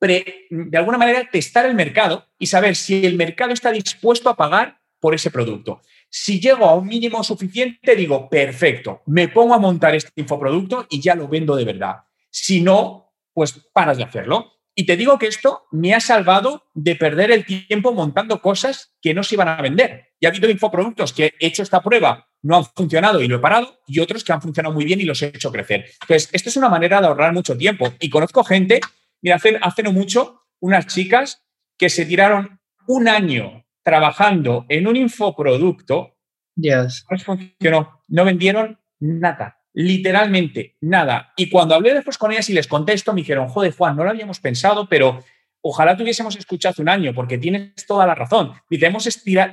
de 0.00 0.78
alguna 0.78 0.98
manera, 0.98 1.28
testar 1.30 1.66
el 1.66 1.74
mercado 1.74 2.26
y 2.38 2.46
saber 2.46 2.74
si 2.76 3.06
el 3.06 3.16
mercado 3.16 3.52
está 3.52 3.70
dispuesto 3.70 4.28
a 4.28 4.36
pagar 4.36 4.80
por 4.98 5.14
ese 5.14 5.30
producto. 5.30 5.82
Si 6.08 6.40
llego 6.40 6.64
a 6.66 6.74
un 6.74 6.86
mínimo 6.86 7.22
suficiente, 7.22 7.94
digo, 7.94 8.28
perfecto, 8.28 9.02
me 9.06 9.28
pongo 9.28 9.54
a 9.54 9.58
montar 9.58 9.94
este 9.94 10.10
infoproducto 10.16 10.86
y 10.90 11.00
ya 11.00 11.14
lo 11.14 11.28
vendo 11.28 11.54
de 11.54 11.64
verdad. 11.64 11.96
Si 12.30 12.60
no, 12.60 13.12
pues 13.32 13.52
paras 13.72 13.96
de 13.96 14.04
hacerlo. 14.04 14.55
Y 14.78 14.86
te 14.86 14.96
digo 14.96 15.18
que 15.18 15.26
esto 15.26 15.66
me 15.72 15.94
ha 15.94 16.00
salvado 16.00 16.66
de 16.74 16.94
perder 16.96 17.30
el 17.30 17.46
tiempo 17.46 17.92
montando 17.92 18.42
cosas 18.42 18.94
que 19.00 19.14
no 19.14 19.22
se 19.22 19.34
iban 19.34 19.48
a 19.48 19.62
vender. 19.62 20.12
Y 20.20 20.26
ha 20.26 20.28
habido 20.28 20.50
infoproductos 20.50 21.12
que 21.12 21.32
he 21.40 21.46
hecho 21.46 21.62
esta 21.62 21.82
prueba 21.82 22.28
no 22.46 22.56
han 22.58 22.64
funcionado 22.64 23.20
y 23.20 23.28
lo 23.28 23.36
he 23.36 23.40
parado, 23.40 23.80
y 23.86 23.98
otros 23.98 24.22
que 24.22 24.32
han 24.32 24.40
funcionado 24.40 24.72
muy 24.72 24.84
bien 24.84 25.00
y 25.00 25.04
los 25.04 25.20
he 25.20 25.26
hecho 25.26 25.50
crecer. 25.50 25.86
Entonces, 26.02 26.30
esto 26.32 26.48
es 26.48 26.56
una 26.56 26.68
manera 26.68 27.00
de 27.00 27.08
ahorrar 27.08 27.32
mucho 27.32 27.56
tiempo. 27.56 27.92
Y 27.98 28.08
conozco 28.08 28.44
gente, 28.44 28.80
mira, 29.20 29.36
hace, 29.36 29.58
hace 29.60 29.82
no 29.82 29.92
mucho, 29.92 30.42
unas 30.60 30.86
chicas 30.86 31.44
que 31.76 31.90
se 31.90 32.06
tiraron 32.06 32.60
un 32.86 33.08
año 33.08 33.66
trabajando 33.82 34.64
en 34.68 34.86
un 34.86 34.96
infoproducto. 34.96 36.16
Yes. 36.54 37.04
No 37.10 37.18
funcionó, 37.18 38.00
no 38.08 38.24
vendieron 38.24 38.78
nada, 39.00 39.60
literalmente 39.76 40.74
nada. 40.80 41.34
Y 41.36 41.50
cuando 41.50 41.74
hablé 41.74 41.92
después 41.92 42.16
con 42.16 42.32
ellas 42.32 42.48
y 42.48 42.54
les 42.54 42.66
contesto, 42.66 43.12
me 43.12 43.20
dijeron, 43.20 43.48
joder, 43.48 43.74
Juan, 43.76 43.94
no 43.94 44.04
lo 44.04 44.10
habíamos 44.10 44.40
pensado, 44.40 44.88
pero 44.88 45.22
ojalá 45.60 45.94
tuviésemos 45.96 46.34
escuchado 46.34 46.72
hace 46.72 46.80
un 46.80 46.88
año, 46.88 47.12
porque 47.14 47.36
tienes 47.36 47.86
toda 47.86 48.06
la 48.06 48.14
razón. 48.14 48.54
Dice, 48.70 48.86
hemos 48.86 49.06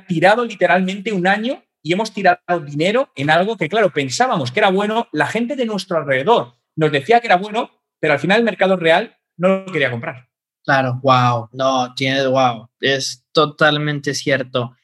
tirado 0.08 0.44
literalmente 0.46 1.12
un 1.12 1.26
año 1.26 1.62
y 1.82 1.92
hemos 1.92 2.12
tirado 2.12 2.40
dinero 2.64 3.10
en 3.14 3.28
algo 3.28 3.58
que, 3.58 3.68
claro, 3.68 3.92
pensábamos 3.92 4.50
que 4.50 4.60
era 4.60 4.70
bueno, 4.70 5.08
la 5.12 5.26
gente 5.26 5.56
de 5.56 5.66
nuestro 5.66 5.98
alrededor 5.98 6.54
nos 6.74 6.90
decía 6.90 7.20
que 7.20 7.26
era 7.26 7.36
bueno, 7.36 7.70
pero 8.00 8.14
al 8.14 8.18
final 8.18 8.38
el 8.38 8.44
mercado 8.44 8.76
real 8.76 9.18
no 9.36 9.48
lo 9.48 9.66
quería 9.66 9.90
comprar. 9.90 10.30
Claro, 10.64 11.00
wow, 11.02 11.50
no, 11.52 11.94
tienes, 11.94 12.26
wow, 12.26 12.70
es 12.80 13.26
totalmente 13.32 14.14
cierto. 14.14 14.74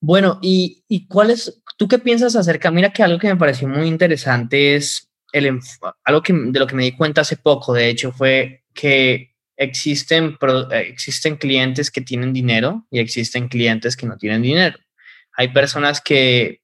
Bueno, 0.00 0.38
¿y, 0.42 0.84
y 0.88 1.06
cuál 1.06 1.30
es, 1.30 1.62
tú 1.78 1.88
qué 1.88 1.98
piensas 1.98 2.36
acerca? 2.36 2.70
Mira 2.70 2.92
que 2.92 3.02
algo 3.02 3.18
que 3.18 3.28
me 3.28 3.36
pareció 3.36 3.68
muy 3.68 3.86
interesante 3.86 4.74
es 4.76 5.10
el, 5.32 5.58
algo 6.04 6.22
que, 6.22 6.32
de 6.32 6.58
lo 6.58 6.66
que 6.66 6.76
me 6.76 6.84
di 6.84 6.92
cuenta 6.92 7.22
hace 7.22 7.36
poco, 7.36 7.72
de 7.72 7.88
hecho, 7.88 8.12
fue 8.12 8.64
que 8.72 9.34
existen, 9.56 10.36
existen 10.70 11.36
clientes 11.36 11.90
que 11.90 12.00
tienen 12.00 12.32
dinero 12.32 12.86
y 12.90 12.98
existen 12.98 13.48
clientes 13.48 13.96
que 13.96 14.06
no 14.06 14.16
tienen 14.16 14.42
dinero. 14.42 14.78
Hay 15.36 15.48
personas 15.48 16.00
que 16.00 16.60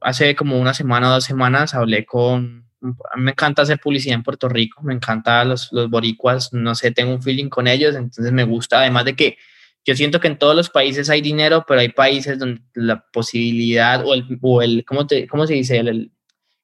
hace 0.00 0.34
como 0.36 0.58
una 0.58 0.74
semana 0.74 1.10
o 1.10 1.14
dos 1.14 1.24
semanas 1.24 1.74
hablé 1.74 2.06
con, 2.06 2.68
me 3.16 3.32
encanta 3.32 3.62
hacer 3.62 3.78
publicidad 3.78 4.14
en 4.14 4.22
Puerto 4.22 4.48
Rico, 4.48 4.82
me 4.82 4.94
encanta 4.94 5.44
los, 5.44 5.72
los 5.72 5.90
boricuas, 5.90 6.52
no 6.52 6.74
sé, 6.74 6.92
tengo 6.92 7.12
un 7.12 7.22
feeling 7.22 7.48
con 7.48 7.66
ellos, 7.66 7.94
entonces 7.96 8.32
me 8.32 8.44
gusta, 8.44 8.80
además 8.80 9.04
de 9.04 9.16
que 9.16 9.38
yo 9.88 9.96
siento 9.96 10.20
que 10.20 10.28
en 10.28 10.38
todos 10.38 10.54
los 10.54 10.68
países 10.68 11.08
hay 11.08 11.22
dinero, 11.22 11.64
pero 11.66 11.80
hay 11.80 11.88
países 11.88 12.38
donde 12.38 12.60
la 12.74 13.02
posibilidad 13.10 14.04
o 14.06 14.12
el, 14.12 14.38
o 14.42 14.60
el 14.60 14.84
¿cómo, 14.84 15.06
te, 15.06 15.26
¿cómo 15.26 15.46
se 15.46 15.54
dice? 15.54 15.78
El, 15.78 16.12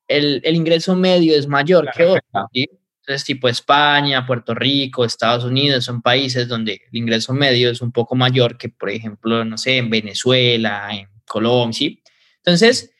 el, 0.08 0.42
el 0.44 0.54
ingreso 0.54 0.94
medio 0.94 1.34
es 1.34 1.48
mayor 1.48 1.90
que 1.96 2.04
otro. 2.04 2.22
Entonces, 2.52 3.24
tipo 3.24 3.48
España, 3.48 4.26
Puerto 4.26 4.54
Rico, 4.54 5.06
Estados 5.06 5.42
Unidos, 5.42 5.86
son 5.86 6.02
países 6.02 6.48
donde 6.48 6.82
el 6.92 6.98
ingreso 6.98 7.32
medio 7.32 7.70
es 7.70 7.80
un 7.80 7.92
poco 7.92 8.14
mayor 8.14 8.58
que, 8.58 8.68
por 8.68 8.90
ejemplo, 8.90 9.42
no 9.42 9.56
sé, 9.56 9.78
en 9.78 9.88
Venezuela, 9.88 10.90
en 10.92 11.08
Colombia, 11.26 11.72
¿sí? 11.72 12.02
Entonces, 12.36 12.92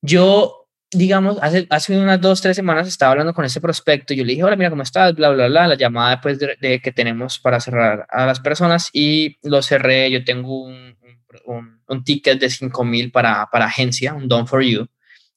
yo, 0.00 0.55
digamos, 0.92 1.38
hace, 1.42 1.66
hace 1.70 1.98
unas 1.98 2.20
dos, 2.20 2.40
tres 2.40 2.56
semanas 2.56 2.86
estaba 2.86 3.12
hablando 3.12 3.34
con 3.34 3.44
ese 3.44 3.60
prospecto 3.60 4.14
yo 4.14 4.24
le 4.24 4.32
dije, 4.32 4.44
hola, 4.44 4.56
mira, 4.56 4.70
¿cómo 4.70 4.82
estás? 4.82 5.14
Bla, 5.14 5.30
bla, 5.30 5.48
bla, 5.48 5.66
la 5.66 5.74
llamada 5.74 6.20
pues 6.20 6.38
de, 6.38 6.80
que 6.80 6.92
tenemos 6.92 7.38
para 7.38 7.60
cerrar 7.60 8.06
a 8.10 8.26
las 8.26 8.40
personas 8.40 8.90
y 8.92 9.36
lo 9.42 9.62
cerré, 9.62 10.10
yo 10.10 10.24
tengo 10.24 10.64
un, 10.64 10.96
un, 11.44 11.80
un 11.86 12.04
ticket 12.04 12.40
de 12.40 12.50
5 12.50 12.84
mil 12.84 13.10
para, 13.10 13.48
para 13.50 13.66
agencia, 13.66 14.14
un 14.14 14.28
Done 14.28 14.46
for 14.46 14.62
You. 14.62 14.86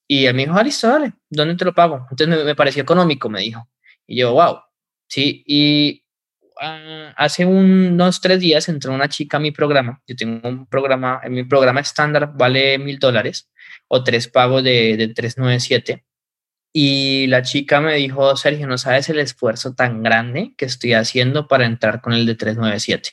Y 0.08 0.26
él 0.26 0.34
me 0.34 0.44
dijo, 0.44 0.56
ah, 0.58 0.64
listo, 0.64 0.88
dale, 0.88 1.14
¿dónde 1.30 1.56
te 1.56 1.66
lo 1.66 1.74
pago? 1.74 2.08
Entonces 2.10 2.28
me, 2.28 2.44
me 2.44 2.56
pareció 2.56 2.82
económico, 2.82 3.30
me 3.30 3.42
dijo. 3.42 3.68
Y 4.08 4.18
yo, 4.18 4.34
wow, 4.34 4.60
sí, 5.08 5.44
y 5.46 6.04
uh, 6.62 7.14
hace 7.16 7.46
unos 7.46 8.22
tres 8.22 8.40
días 8.40 8.70
entró 8.70 8.94
una 8.94 9.10
chica 9.10 9.38
a 9.38 9.40
mi 9.40 9.52
programa. 9.52 10.02
Yo 10.08 10.16
tengo 10.16 10.48
un 10.48 10.66
programa, 10.68 11.22
en 11.24 11.34
mi 11.34 11.44
programa 11.44 11.80
estándar 11.80 12.32
vale 12.36 12.78
mil 12.78 13.00
dólares 13.00 13.50
o 13.88 14.04
tres 14.04 14.28
pagos 14.28 14.64
de, 14.64 14.98
de 14.98 15.08
397. 15.10 16.06
Y 16.72 17.28
la 17.28 17.42
chica 17.42 17.82
me 17.82 17.96
dijo, 17.96 18.36
Sergio, 18.36 18.68
no 18.68 18.78
sabes 18.78 19.10
el 19.10 19.20
esfuerzo 19.20 19.74
tan 19.74 20.04
grande 20.04 20.54
que 20.58 20.66
estoy 20.66 20.94
haciendo 20.94 21.48
para 21.48 21.66
entrar 21.66 22.02
con 22.02 22.14
el 22.14 22.26
de 22.26 22.36
397. 22.36 23.12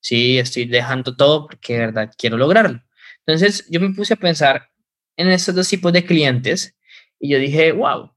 Sí, 0.00 0.38
estoy 0.38 0.64
dejando 0.64 1.16
todo 1.16 1.46
porque 1.46 1.74
de 1.74 1.78
verdad 1.80 2.12
quiero 2.16 2.36
lograrlo. 2.36 2.82
Entonces 3.26 3.66
yo 3.70 3.80
me 3.80 3.94
puse 3.94 4.14
a 4.14 4.16
pensar 4.16 4.70
en 5.16 5.30
estos 5.30 5.54
dos 5.54 5.68
tipos 5.68 5.92
de 5.92 6.04
clientes 6.04 6.76
y 7.18 7.30
yo 7.30 7.38
dije, 7.38 7.72
wow, 7.72 8.12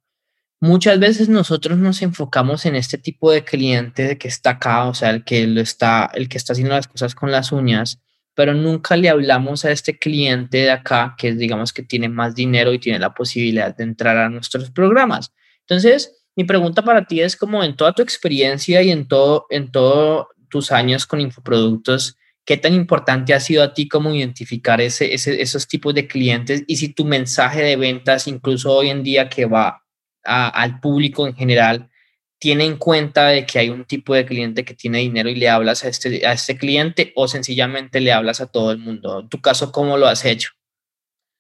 muchas 0.64 0.98
veces 0.98 1.28
nosotros 1.28 1.78
nos 1.78 2.02
enfocamos 2.02 2.66
en 2.66 2.76
este 2.76 2.98
tipo 2.98 3.30
de 3.30 3.44
cliente 3.44 4.18
que 4.18 4.30
está 4.30 4.52
acá, 4.52 4.86
o 4.86 4.94
sea, 4.94 5.10
el 5.10 5.26
que 5.26 5.46
lo 5.46 5.60
está, 5.60 6.10
el 6.14 6.30
que 6.30 6.38
está 6.38 6.54
haciendo 6.54 6.74
las 6.74 6.88
cosas 6.88 7.16
con 7.16 7.32
las 7.32 7.52
uñas, 7.52 8.00
pero 8.34 8.54
nunca 8.54 8.96
le 8.96 9.10
hablamos 9.10 9.66
a 9.66 9.72
este 9.72 10.00
cliente 10.00 10.60
de 10.60 10.72
acá 10.72 11.16
que 11.18 11.34
digamos 11.34 11.74
que 11.74 11.84
tiene 11.84 12.08
más 12.08 12.34
dinero 12.34 12.72
y 12.72 12.80
tiene 12.80 12.98
la 12.98 13.14
posibilidad 13.14 13.76
de 13.76 13.84
entrar 13.84 14.16
a 14.16 14.30
nuestros 14.30 14.72
programas. 14.72 15.34
Entonces, 15.68 16.24
mi 16.38 16.46
pregunta 16.46 16.82
para 16.82 17.06
ti 17.08 17.20
es 17.20 17.36
como 17.36 17.62
en 17.62 17.76
toda 17.76 17.92
tu 17.92 18.02
experiencia 18.02 18.82
y 18.82 18.90
en 18.90 19.06
todo 19.10 19.48
en 19.50 19.70
todos 19.70 20.28
tus 20.50 20.72
años 20.72 21.06
con 21.06 21.20
infoproductos, 21.20 22.16
¿qué 22.46 22.56
tan 22.56 22.74
importante 22.74 23.34
ha 23.34 23.42
sido 23.42 23.64
a 23.64 23.74
ti 23.74 23.90
como 23.90 24.16
identificar 24.16 24.80
ese, 24.80 25.14
ese, 25.14 25.42
esos 25.42 25.68
tipos 25.68 25.94
de 25.94 26.08
clientes 26.08 26.64
y 26.68 26.78
si 26.78 26.88
tu 26.94 27.04
mensaje 27.04 27.62
de 27.64 27.76
ventas 27.76 28.30
incluso 28.30 28.72
hoy 28.72 28.92
en 28.92 29.04
día 29.04 29.28
que 29.28 29.46
va 29.46 29.83
al 30.24 30.80
público 30.80 31.28
en 31.28 31.36
general 31.36 31.90
tiene 32.44 32.66
en 32.66 32.76
cuenta 32.76 33.28
de 33.28 33.46
que 33.46 33.60
hay 33.60 33.70
un 33.70 33.86
tipo 33.86 34.14
de 34.14 34.26
cliente 34.26 34.66
que 34.66 34.74
tiene 34.74 34.98
dinero 34.98 35.30
y 35.30 35.36
le 35.36 35.48
hablas 35.48 35.86
a 35.86 35.88
este, 35.88 36.28
a 36.28 36.34
este 36.34 36.58
cliente 36.58 37.14
o 37.16 37.28
sencillamente 37.30 38.02
le 38.02 38.12
hablas 38.12 38.42
a 38.42 38.48
todo 38.48 38.72
el 38.72 38.80
mundo? 38.80 39.22
En 39.22 39.30
tu 39.30 39.40
caso, 39.40 39.72
¿cómo 39.72 39.98
lo 39.98 40.08
has 40.08 40.26
hecho? 40.26 40.50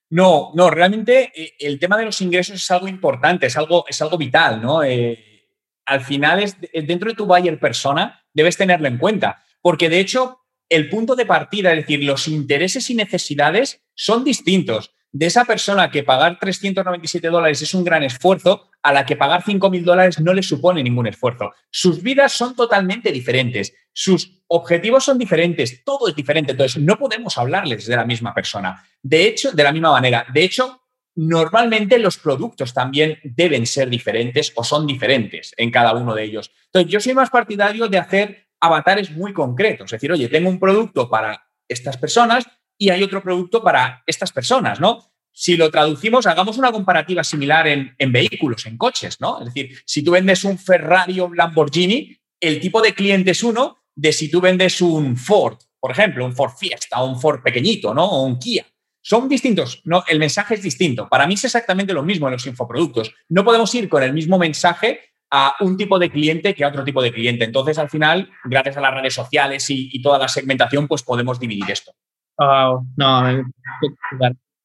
No, 0.09 0.51
no, 0.55 0.69
realmente 0.69 1.33
eh, 1.35 1.55
el 1.59 1.77
tema 1.77 1.97
de 1.97 2.05
los 2.05 2.21
ingresos 2.21 2.55
es 2.55 2.71
algo 2.71 2.87
importante, 2.87 3.47
es 3.47 3.57
algo, 3.57 3.83
es 3.87 4.01
algo 4.01 4.17
vital, 4.17 4.61
¿no? 4.61 4.81
Eh, 4.81 5.49
al 5.85 5.99
final, 5.99 6.41
es, 6.41 6.55
dentro 6.71 7.09
de 7.09 7.17
tu 7.17 7.25
buyer 7.25 7.59
persona, 7.59 8.23
debes 8.33 8.55
tenerlo 8.55 8.87
en 8.87 8.97
cuenta, 8.97 9.43
porque 9.61 9.89
de 9.89 9.99
hecho, 9.99 10.39
el 10.69 10.87
punto 10.87 11.17
de 11.17 11.25
partida, 11.25 11.71
es 11.71 11.77
decir, 11.77 12.03
los 12.03 12.29
intereses 12.29 12.89
y 12.89 12.95
necesidades 12.95 13.83
son 13.93 14.23
distintos 14.23 14.92
de 15.13 15.27
esa 15.27 15.45
persona 15.45 15.91
que 15.91 16.03
pagar 16.03 16.39
397 16.39 17.29
dólares 17.29 17.61
es 17.61 17.73
un 17.75 17.83
gran 17.83 18.01
esfuerzo, 18.01 18.71
a 18.81 18.91
la 18.91 19.05
que 19.05 19.15
pagar 19.15 19.43
5.000 19.43 19.83
dólares 19.83 20.19
no 20.19 20.33
le 20.33 20.41
supone 20.41 20.83
ningún 20.83 21.05
esfuerzo. 21.05 21.53
Sus 21.69 22.01
vidas 22.01 22.33
son 22.33 22.55
totalmente 22.55 23.11
diferentes, 23.11 23.73
sus 23.93 24.41
objetivos 24.47 25.05
son 25.05 25.19
diferentes, 25.19 25.83
todo 25.85 26.07
es 26.07 26.15
diferente, 26.15 26.51
entonces 26.51 26.81
no 26.81 26.97
podemos 26.97 27.37
hablarles 27.37 27.85
de 27.85 27.95
la 27.95 28.05
misma 28.05 28.33
persona. 28.33 28.83
De 29.03 29.27
hecho, 29.27 29.51
de 29.51 29.63
la 29.63 29.71
misma 29.71 29.91
manera. 29.91 30.25
De 30.33 30.43
hecho, 30.43 30.81
normalmente 31.15 31.99
los 31.99 32.17
productos 32.17 32.73
también 32.73 33.19
deben 33.23 33.67
ser 33.67 33.89
diferentes 33.89 34.51
o 34.55 34.63
son 34.63 34.87
diferentes 34.87 35.53
en 35.57 35.69
cada 35.69 35.93
uno 35.93 36.15
de 36.15 36.23
ellos. 36.23 36.51
Entonces, 36.65 36.91
yo 36.91 36.99
soy 36.99 37.13
más 37.13 37.29
partidario 37.29 37.87
de 37.87 37.99
hacer 37.99 38.47
avatares 38.59 39.11
muy 39.11 39.31
concretos, 39.31 39.85
es 39.85 39.91
decir, 39.91 40.11
oye, 40.11 40.27
tengo 40.27 40.49
un 40.49 40.59
producto 40.59 41.07
para 41.07 41.45
estas 41.67 41.97
personas 41.97 42.47
y 42.83 42.89
hay 42.89 43.01
otro 43.01 43.23
producto 43.23 43.63
para 43.63 44.03
estas 44.05 44.33
personas, 44.33 44.81
¿no? 44.81 45.13
Si 45.31 45.55
lo 45.55 45.71
traducimos, 45.71 46.27
hagamos 46.27 46.57
una 46.57 46.69
comparativa 46.73 47.23
similar 47.23 47.65
en, 47.65 48.11
vehículos, 48.11 48.65
en 48.65 48.77
coches, 48.77 49.21
¿no? 49.21 49.39
Es 49.39 49.45
decir, 49.45 49.77
si 49.85 50.03
tú 50.03 50.11
vendes 50.11 50.43
un 50.43 50.57
Ferrari 50.59 51.21
o 51.21 51.27
un 51.27 51.37
Lamborghini, 51.37 52.13
el 52.41 52.59
tipo 52.59 52.81
de 52.81 52.93
cliente 52.93 53.31
es 53.31 53.41
uno 53.41 53.77
de 53.95 54.11
si 54.11 54.29
tú 54.29 54.41
vendes 54.41 54.81
un 54.81 55.15
Ford, 55.15 55.59
por 55.79 55.91
ejemplo, 55.91 56.25
un 56.25 56.35
Ford 56.35 56.51
Fiesta 56.59 57.01
o 57.01 57.09
un 57.09 57.21
Ford 57.21 57.41
pequeñito, 57.41 57.93
¿no? 57.93 58.03
O 58.03 58.23
un 58.23 58.37
Kia. 58.37 58.65
Son 59.01 59.29
distintos, 59.29 59.81
¿no? 59.85 60.03
El 60.05 60.19
mensaje 60.19 60.55
es 60.55 60.61
distinto. 60.61 61.07
Para 61.07 61.25
mí 61.25 61.35
es 61.35 61.45
exactamente 61.45 61.93
lo 61.93 62.03
mismo 62.03 62.27
en 62.27 62.33
los 62.33 62.45
infoproductos. 62.47 63.13
No 63.29 63.45
podemos 63.45 63.73
ir 63.75 63.87
con 63.87 64.03
el 64.03 64.11
mismo 64.11 64.37
mensaje 64.37 65.13
a 65.31 65.55
un 65.61 65.77
tipo 65.77 65.99
de 65.99 66.11
cliente 66.11 66.53
que 66.53 66.65
a 66.65 66.67
otro 66.67 66.83
tipo 66.83 67.01
de 67.01 67.13
cliente. 67.13 67.45
Entonces, 67.45 67.77
al 67.77 67.89
final, 67.89 68.29
gracias 68.43 68.75
a 68.75 68.81
las 68.81 68.93
redes 68.93 69.13
sociales 69.13 69.69
y, 69.69 69.89
y 69.93 70.01
toda 70.01 70.19
la 70.19 70.27
segmentación, 70.27 70.89
pues 70.89 71.01
podemos 71.01 71.39
dividir 71.39 71.71
esto. 71.71 71.93
Wow, 72.37 72.85
no, 72.97 73.45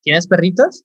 ¿Tienes 0.03 0.27
perritos? 0.27 0.85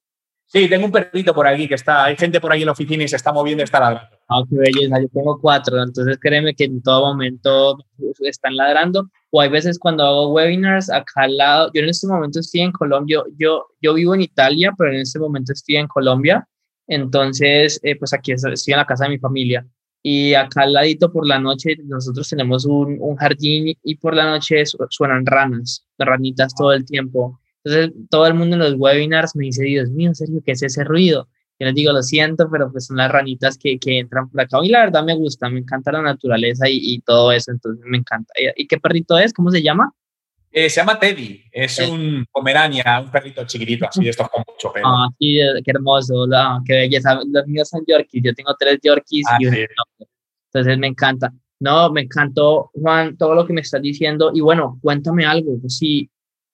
Sí, 0.54 0.70
tengo 0.70 0.86
un 0.86 0.92
perrito 0.92 1.34
por 1.34 1.48
aquí 1.48 1.68
que 1.68 1.74
está, 1.74 2.04
hay 2.04 2.16
gente 2.16 2.40
por 2.40 2.52
ahí 2.52 2.62
en 2.62 2.68
la 2.68 2.74
oficina 2.74 3.04
y 3.04 3.08
se 3.08 3.16
está 3.16 3.34
moviendo 3.34 3.62
y 3.62 3.66
está 3.66 3.80
ladrando. 3.80 4.18
Ah, 4.30 4.44
qué 4.48 4.56
belleza, 4.56 5.00
yo 5.02 5.08
tengo 5.10 5.40
cuatro, 5.42 5.82
entonces 5.82 6.18
créeme 6.22 6.54
que 6.54 6.66
en 6.66 6.82
todo 6.82 7.08
momento 7.08 7.78
están 8.20 8.56
ladrando. 8.56 9.10
O 9.32 9.42
hay 9.42 9.50
veces 9.50 9.80
cuando 9.80 10.04
hago 10.04 10.32
webinars 10.32 10.92
acá 10.92 11.24
al 11.24 11.38
lado, 11.38 11.72
yo 11.74 11.82
en 11.82 11.90
este 11.90 12.06
momento 12.06 12.40
estoy 12.40 12.62
en 12.62 12.72
Colombia, 12.72 13.24
yo, 13.36 13.66
yo 13.82 13.94
vivo 13.96 14.14
en 14.14 14.22
Italia, 14.22 14.72
pero 14.78 14.92
en 14.92 15.00
este 15.00 15.18
momento 15.18 15.54
estoy 15.54 15.78
en 15.78 15.88
Colombia, 15.88 16.48
entonces 16.88 17.80
eh, 17.82 17.98
pues 17.98 18.14
aquí 18.14 18.34
estoy 18.34 18.54
en 18.74 18.78
la 18.78 18.86
casa 18.86 19.06
de 19.06 19.10
mi 19.10 19.18
familia. 19.18 19.66
Y 20.06 20.34
acá 20.34 20.64
al 20.64 20.74
ladito 20.74 21.12
por 21.12 21.26
la 21.26 21.40
noche 21.40 21.78
nosotros 21.86 22.28
tenemos 22.28 22.66
un, 22.66 22.98
un 23.00 23.16
jardín 23.16 23.74
y 23.84 23.96
por 23.96 24.14
la 24.14 24.30
noche 24.30 24.64
suenan 24.90 25.26
ranas, 25.26 25.88
ranitas 25.98 26.54
todo 26.54 26.74
el 26.74 26.86
tiempo. 26.86 27.40
Entonces 27.64 27.94
todo 28.10 28.28
el 28.28 28.34
mundo 28.34 28.58
en 28.58 28.62
los 28.62 28.76
webinars 28.76 29.36
me 29.38 29.46
dice, 29.46 29.64
Dios 29.64 29.90
mío, 29.90 30.14
serio, 30.14 30.42
¿qué 30.46 30.52
es 30.52 30.62
ese 30.62 30.84
ruido? 30.84 31.30
Yo 31.58 31.68
les 31.68 31.76
digo, 31.76 31.94
lo 31.94 32.04
siento, 32.04 32.50
pero 32.52 32.70
pues 32.70 32.88
son 32.88 32.98
las 32.98 33.10
ranitas 33.12 33.58
que, 33.58 33.80
que 33.80 34.00
entran 34.00 34.30
por 34.30 34.42
acá. 34.42 34.58
Y 34.62 34.70
la 34.70 34.82
verdad 34.82 35.06
me 35.06 35.16
gusta, 35.16 35.50
me 35.50 35.60
encanta 35.60 35.94
la 35.94 36.02
naturaleza 36.02 36.68
y, 36.68 36.80
y 36.82 37.00
todo 37.00 37.32
eso, 37.32 37.52
entonces 37.52 37.86
me 37.88 37.98
encanta. 37.98 38.34
¿Y 38.58 38.68
qué 38.68 38.80
perrito 38.80 39.18
es? 39.18 39.32
¿Cómo 39.32 39.52
se 39.52 39.64
llama? 39.64 39.94
Eh, 40.56 40.70
se 40.70 40.82
llama 40.82 41.00
Teddy, 41.00 41.46
es 41.52 41.80
un 41.80 42.28
pomerania, 42.32 43.02
un 43.04 43.10
perrito 43.10 43.44
chiquitito, 43.44 43.88
así 43.90 44.04
de 44.04 44.12
estos 44.12 44.30
con 44.30 44.44
mucho 44.48 44.72
pelo. 44.72 44.86
Ah, 44.88 45.08
sí, 45.18 45.40
qué 45.66 45.72
hermoso, 45.72 46.28
qué 46.64 46.74
belleza. 46.74 47.20
Los 47.26 47.48
míos 47.48 47.68
son 47.68 47.84
Yorkies, 47.88 48.22
yo 48.24 48.36
tengo 48.36 48.56
tres 48.60 48.78
Yorkies 48.84 49.26
ah, 49.32 49.38
y 49.40 49.48
Entonces 49.48 50.78
me 50.78 50.86
encanta. 50.86 51.34
No, 51.60 51.92
me 51.92 52.02
encantó, 52.02 52.70
Juan, 52.76 53.18
todo 53.18 53.34
lo 53.34 53.48
que 53.48 53.54
me 53.54 53.62
estás 53.62 53.82
diciendo. 53.82 54.30
Y 54.32 54.42
bueno, 54.42 54.78
cuéntame 54.84 55.26
algo. 55.26 55.58
Si, 55.68 56.08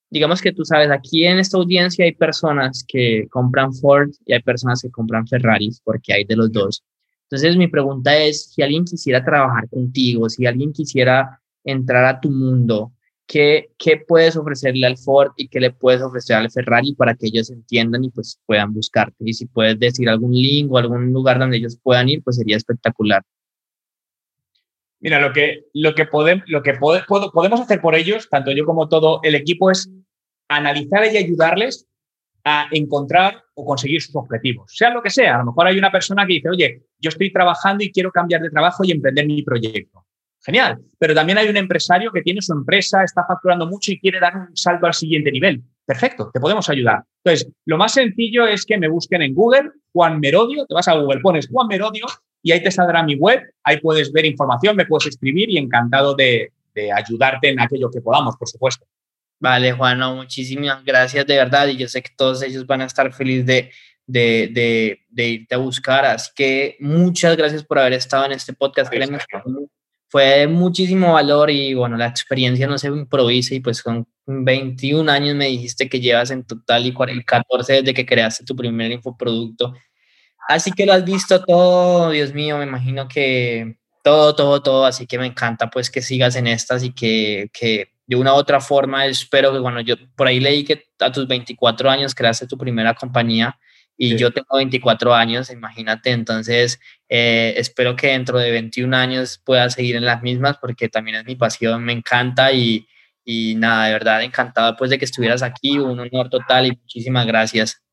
digamos 0.09 0.41
que 0.41 0.53
tú 0.53 0.63
sabes, 0.63 0.89
aquí 0.91 1.25
en 1.25 1.39
esta 1.39 1.57
audiencia 1.57 2.05
hay 2.05 2.13
personas 2.13 2.85
que 2.88 3.27
compran 3.29 3.73
Ford 3.73 4.12
y 4.25 4.31
hay 4.31 4.41
personas 4.41 4.81
que 4.81 4.91
compran 4.91 5.27
Ferraris, 5.27 5.81
porque 5.83 6.13
hay 6.13 6.23
de 6.23 6.38
los 6.38 6.49
dos. 6.53 6.85
Entonces, 7.23 7.57
mi 7.57 7.67
pregunta 7.67 8.15
es, 8.15 8.53
si 8.53 8.62
alguien 8.62 8.85
quisiera 8.85 9.25
trabajar 9.25 9.67
contigo, 9.67 10.29
si 10.29 10.45
alguien 10.45 10.71
quisiera 10.71 11.41
entrar 11.65 12.05
a 12.05 12.21
tu 12.21 12.31
mundo, 12.31 12.93
¿qué, 13.29 14.05
puedes 14.07 14.35
ofrecerle 14.35 14.87
al 14.87 14.97
Ford 14.97 15.31
y 15.37 15.47
qué 15.47 15.59
le 15.59 15.71
puedes 15.71 16.01
ofrecer 16.01 16.35
al 16.35 16.49
Ferrari 16.49 16.95
para 16.95 17.13
que 17.13 17.27
ellos 17.27 17.49
entiendan 17.51 18.03
y 18.03 18.09
pues 18.09 18.39
puedan 18.45 18.73
buscarte? 18.73 19.15
Y 19.19 19.33
si 19.33 19.45
puedes 19.45 19.79
decir 19.79 20.09
algún 20.09 20.33
link 20.33 20.71
o 20.71 20.77
algún 20.77 21.13
lugar 21.13 21.37
donde 21.37 21.57
ellos 21.57 21.79
puedan 21.81 22.09
ir, 22.09 22.23
pues 22.23 22.37
sería 22.37 22.57
espectacular. 22.57 23.21
Mira, 24.99 25.19
lo 25.21 25.31
que, 25.31 25.65
lo 25.73 25.95
que, 25.95 26.05
podemos, 26.05 26.43
lo 26.47 26.61
que 26.61 26.73
podemos 26.73 27.61
hacer 27.61 27.79
por 27.79 27.95
ellos, 27.95 28.27
tanto 28.29 28.51
yo 28.51 28.65
como 28.65 28.89
todo 28.89 29.21
el 29.23 29.35
equipo, 29.35 29.71
es 29.71 29.89
analizar 30.49 31.05
y 31.05 31.17
ayudarles 31.17 31.87
a 32.43 32.67
encontrar 32.71 33.43
o 33.53 33.63
conseguir 33.63 34.01
sus 34.01 34.15
objetivos, 34.15 34.73
sea 34.75 34.89
lo 34.89 35.01
que 35.01 35.09
sea. 35.09 35.35
A 35.35 35.37
lo 35.39 35.45
mejor 35.45 35.67
hay 35.67 35.77
una 35.77 35.91
persona 35.91 36.25
que 36.25 36.33
dice, 36.33 36.49
oye, 36.49 36.83
yo 36.99 37.09
estoy 37.09 37.31
trabajando 37.31 37.83
y 37.83 37.91
quiero 37.91 38.11
cambiar 38.11 38.41
de 38.41 38.49
trabajo 38.49 38.83
y 38.83 38.91
emprender 38.91 39.25
mi 39.25 39.43
proyecto. 39.43 40.05
Genial. 40.41 40.80
Pero 40.97 41.13
también 41.13 41.38
hay 41.38 41.49
un 41.49 41.58
empresario 41.58 42.12
que 42.12 42.21
tiene 42.21 42.41
su 42.41 42.54
empresa, 42.54 43.04
está 43.04 43.25
facturando 43.25 43.67
mucho 43.67 43.91
y 43.91 43.99
quiere 43.99 44.19
dar 44.19 44.36
un 44.36 44.56
salto 44.56 44.86
al 44.86 44.93
siguiente 44.93 45.32
nivel. 45.32 45.62
Perfecto, 45.86 46.30
te 46.34 46.39
podemos 46.39 46.69
ayudar. 46.69 47.04
Entonces, 47.23 47.52
lo 47.65 47.78
más 47.78 47.93
sencillo 47.93 48.47
es 48.47 48.65
que 48.65 48.78
me 48.78 48.88
busquen 48.88 49.21
en 49.21 49.34
Google, 49.34 49.71
Juan 49.91 50.19
Merodio, 50.19 50.65
te 50.65 50.73
vas 50.73 50.88
a 50.88 50.93
Google, 50.93 51.19
pones 51.19 51.47
Juan 51.49 51.67
Merodio 51.67 52.06
y 52.41 52.52
ahí 52.52 52.63
te 52.63 52.71
saldrá 52.71 53.04
mi 53.04 53.15
web, 53.15 53.41
ahí 53.63 53.80
puedes 53.80 54.12
ver 54.12 54.25
información, 54.25 54.75
me 54.75 54.86
puedes 54.86 55.08
escribir 55.08 55.49
y 55.49 55.58
encantado 55.58 56.15
de, 56.15 56.52
ayudarte 56.95 57.49
en 57.49 57.60
aquello 57.60 57.91
que 57.91 57.99
podamos, 57.99 58.38
por 58.38 58.47
supuesto. 58.47 58.86
Vale, 59.39 59.73
Juan, 59.73 59.99
muchísimas 60.15 60.84
gracias 60.86 61.25
de 61.25 61.36
verdad 61.36 61.67
y 61.67 61.75
yo 61.75 61.89
sé 61.89 62.02
que 62.02 62.12
todos 62.15 62.41
ellos 62.41 62.65
van 62.65 62.82
a 62.82 62.86
estar 62.86 63.12
felices 63.12 63.45
de, 63.45 63.71
de, 64.06 64.99
de, 65.10 65.28
irte 65.28 65.56
a 65.56 65.58
buscar, 65.58 66.06
así 66.06 66.32
que 66.34 66.78
muchas 66.80 67.36
gracias 67.36 67.65
por 67.65 67.80
haber 67.80 67.93
estado 67.93 68.25
en 68.25 68.32
este 68.32 68.54
podcast. 68.54 68.89
Fue 70.10 70.48
muchísimo 70.48 71.13
valor 71.13 71.52
y 71.52 71.76
bueno, 71.76 71.95
la 71.95 72.08
experiencia 72.08 72.67
no 72.67 72.78
se 72.78 72.88
improvisa 72.88 73.54
y 73.54 73.60
pues 73.60 73.84
con 73.84 74.08
21 74.26 75.12
años 75.12 75.36
me 75.36 75.45
dijiste 75.45 75.88
que 75.88 76.00
llevas 76.00 76.32
en 76.32 76.43
total 76.43 76.86
y 76.86 76.93
14 76.93 77.74
desde 77.74 77.93
que 77.93 78.06
creaste 78.06 78.43
tu 78.43 78.56
primer 78.56 78.91
infoproducto. 78.91 79.74
Así 80.48 80.72
que 80.72 80.88
lo 80.88 80.93
has 80.93 81.06
visto 81.06 81.43
todo, 81.43 82.10
Dios 82.10 82.34
mío, 82.34 82.58
me 82.58 82.63
imagino 82.63 83.08
que 83.08 83.78
todo, 84.04 84.36
todo, 84.36 84.63
todo, 84.63 84.86
así 84.86 85.06
que 85.06 85.19
me 85.19 85.28
encanta 85.28 85.69
pues 85.69 85.91
que 85.91 86.02
sigas 86.02 86.36
en 86.36 86.48
estas 86.48 86.84
y 86.84 86.91
que, 86.91 87.52
que 87.54 87.91
de 88.08 88.15
una 88.15 88.34
u 88.34 88.38
otra 88.38 88.60
forma 88.60 89.06
espero 89.06 89.54
que, 89.54 89.60
bueno, 89.60 89.80
yo 89.82 89.95
por 90.15 90.26
ahí 90.26 90.39
leí 90.39 90.63
que 90.63 90.86
a 91.00 91.12
tus 91.12 91.28
24 91.28 91.88
años 91.88 92.15
creaste 92.15 92.48
tu 92.48 92.58
primera 92.58 92.95
compañía 92.95 93.60
y 94.01 94.15
yo 94.15 94.31
tengo 94.31 94.55
24 94.55 95.13
años, 95.13 95.51
imagínate, 95.51 96.12
entonces 96.12 96.79
eh, 97.09 97.53
espero 97.57 97.97
que 97.97 98.07
dentro 98.07 98.39
de 98.39 98.49
21 98.49 98.95
años 98.95 99.41
pueda 99.43 99.69
seguir 99.69 99.97
en 99.97 100.05
las 100.05 100.21
mismas 100.21 100.57
porque 100.57 100.88
también 100.88 101.17
es 101.17 101.25
mi 101.25 101.35
pasión, 101.35 101.83
me 101.83 101.91
encanta 101.91 102.53
y, 102.53 102.88
y 103.25 103.55
nada, 103.55 103.88
de 103.88 103.91
verdad 103.91 104.23
encantado 104.23 104.77
pues 104.77 104.89
de 104.89 104.97
que 104.97 105.03
estuvieras 105.03 105.43
aquí, 105.43 105.79
un 105.79 105.99
honor 105.99 106.29
total 106.29 106.67
y 106.67 106.71
muchísimas 106.71 107.27
gracias. 107.27 107.83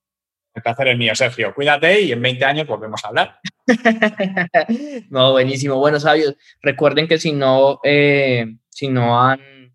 El 0.54 0.62
placer 0.62 0.88
es 0.88 0.96
mío, 0.96 1.14
Sergio. 1.16 1.52
Cuídate 1.52 2.00
y 2.00 2.12
en 2.12 2.22
20 2.22 2.44
años 2.44 2.66
volvemos 2.68 3.04
a 3.04 3.08
hablar. 3.08 3.40
no, 5.10 5.32
buenísimo. 5.32 5.74
Bueno, 5.74 5.98
sabios, 5.98 6.36
recuerden 6.62 7.08
que 7.08 7.18
si 7.18 7.32
no, 7.32 7.80
eh, 7.82 8.54
si 8.70 8.88
no 8.88 9.20
han 9.20 9.74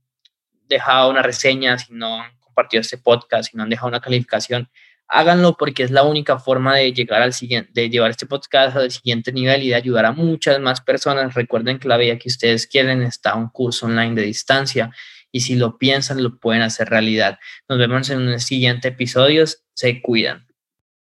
dejado 0.65 1.09
una 1.11 1.21
reseña, 1.21 1.77
si 1.77 1.93
no 1.93 2.21
han 2.21 2.31
compartido 2.39 2.79
este 2.81 2.97
podcast, 2.97 3.51
si 3.51 3.57
no 3.57 3.63
han 3.63 3.69
dejado 3.69 3.89
una 3.89 3.99
calificación, 3.99 4.69
háganlo 5.11 5.57
porque 5.57 5.83
es 5.83 5.91
la 5.91 6.03
única 6.03 6.39
forma 6.39 6.77
de 6.77 6.93
llegar 6.93 7.21
al 7.21 7.33
siguiente, 7.33 7.69
de 7.73 7.89
llevar 7.89 8.11
este 8.11 8.25
podcast 8.25 8.77
al 8.77 8.91
siguiente 8.91 9.31
nivel 9.33 9.61
y 9.61 9.69
de 9.69 9.75
ayudar 9.75 10.05
a 10.05 10.13
muchas 10.13 10.59
más 10.59 10.79
personas. 10.79 11.33
Recuerden 11.33 11.79
que 11.79 11.89
la 11.89 11.97
vida 11.97 12.17
que 12.17 12.29
ustedes 12.29 12.65
quieren 12.65 13.01
está 13.01 13.35
un 13.35 13.49
curso 13.49 13.85
online 13.85 14.15
de 14.15 14.23
distancia 14.23 14.91
y 15.31 15.41
si 15.41 15.55
lo 15.55 15.77
piensan 15.77 16.23
lo 16.23 16.39
pueden 16.39 16.61
hacer 16.61 16.89
realidad. 16.89 17.39
Nos 17.67 17.77
vemos 17.77 18.09
en 18.09 18.19
un 18.19 18.39
siguiente 18.39 18.87
episodio. 18.87 19.43
Se 19.73 20.01
cuidan. 20.01 20.50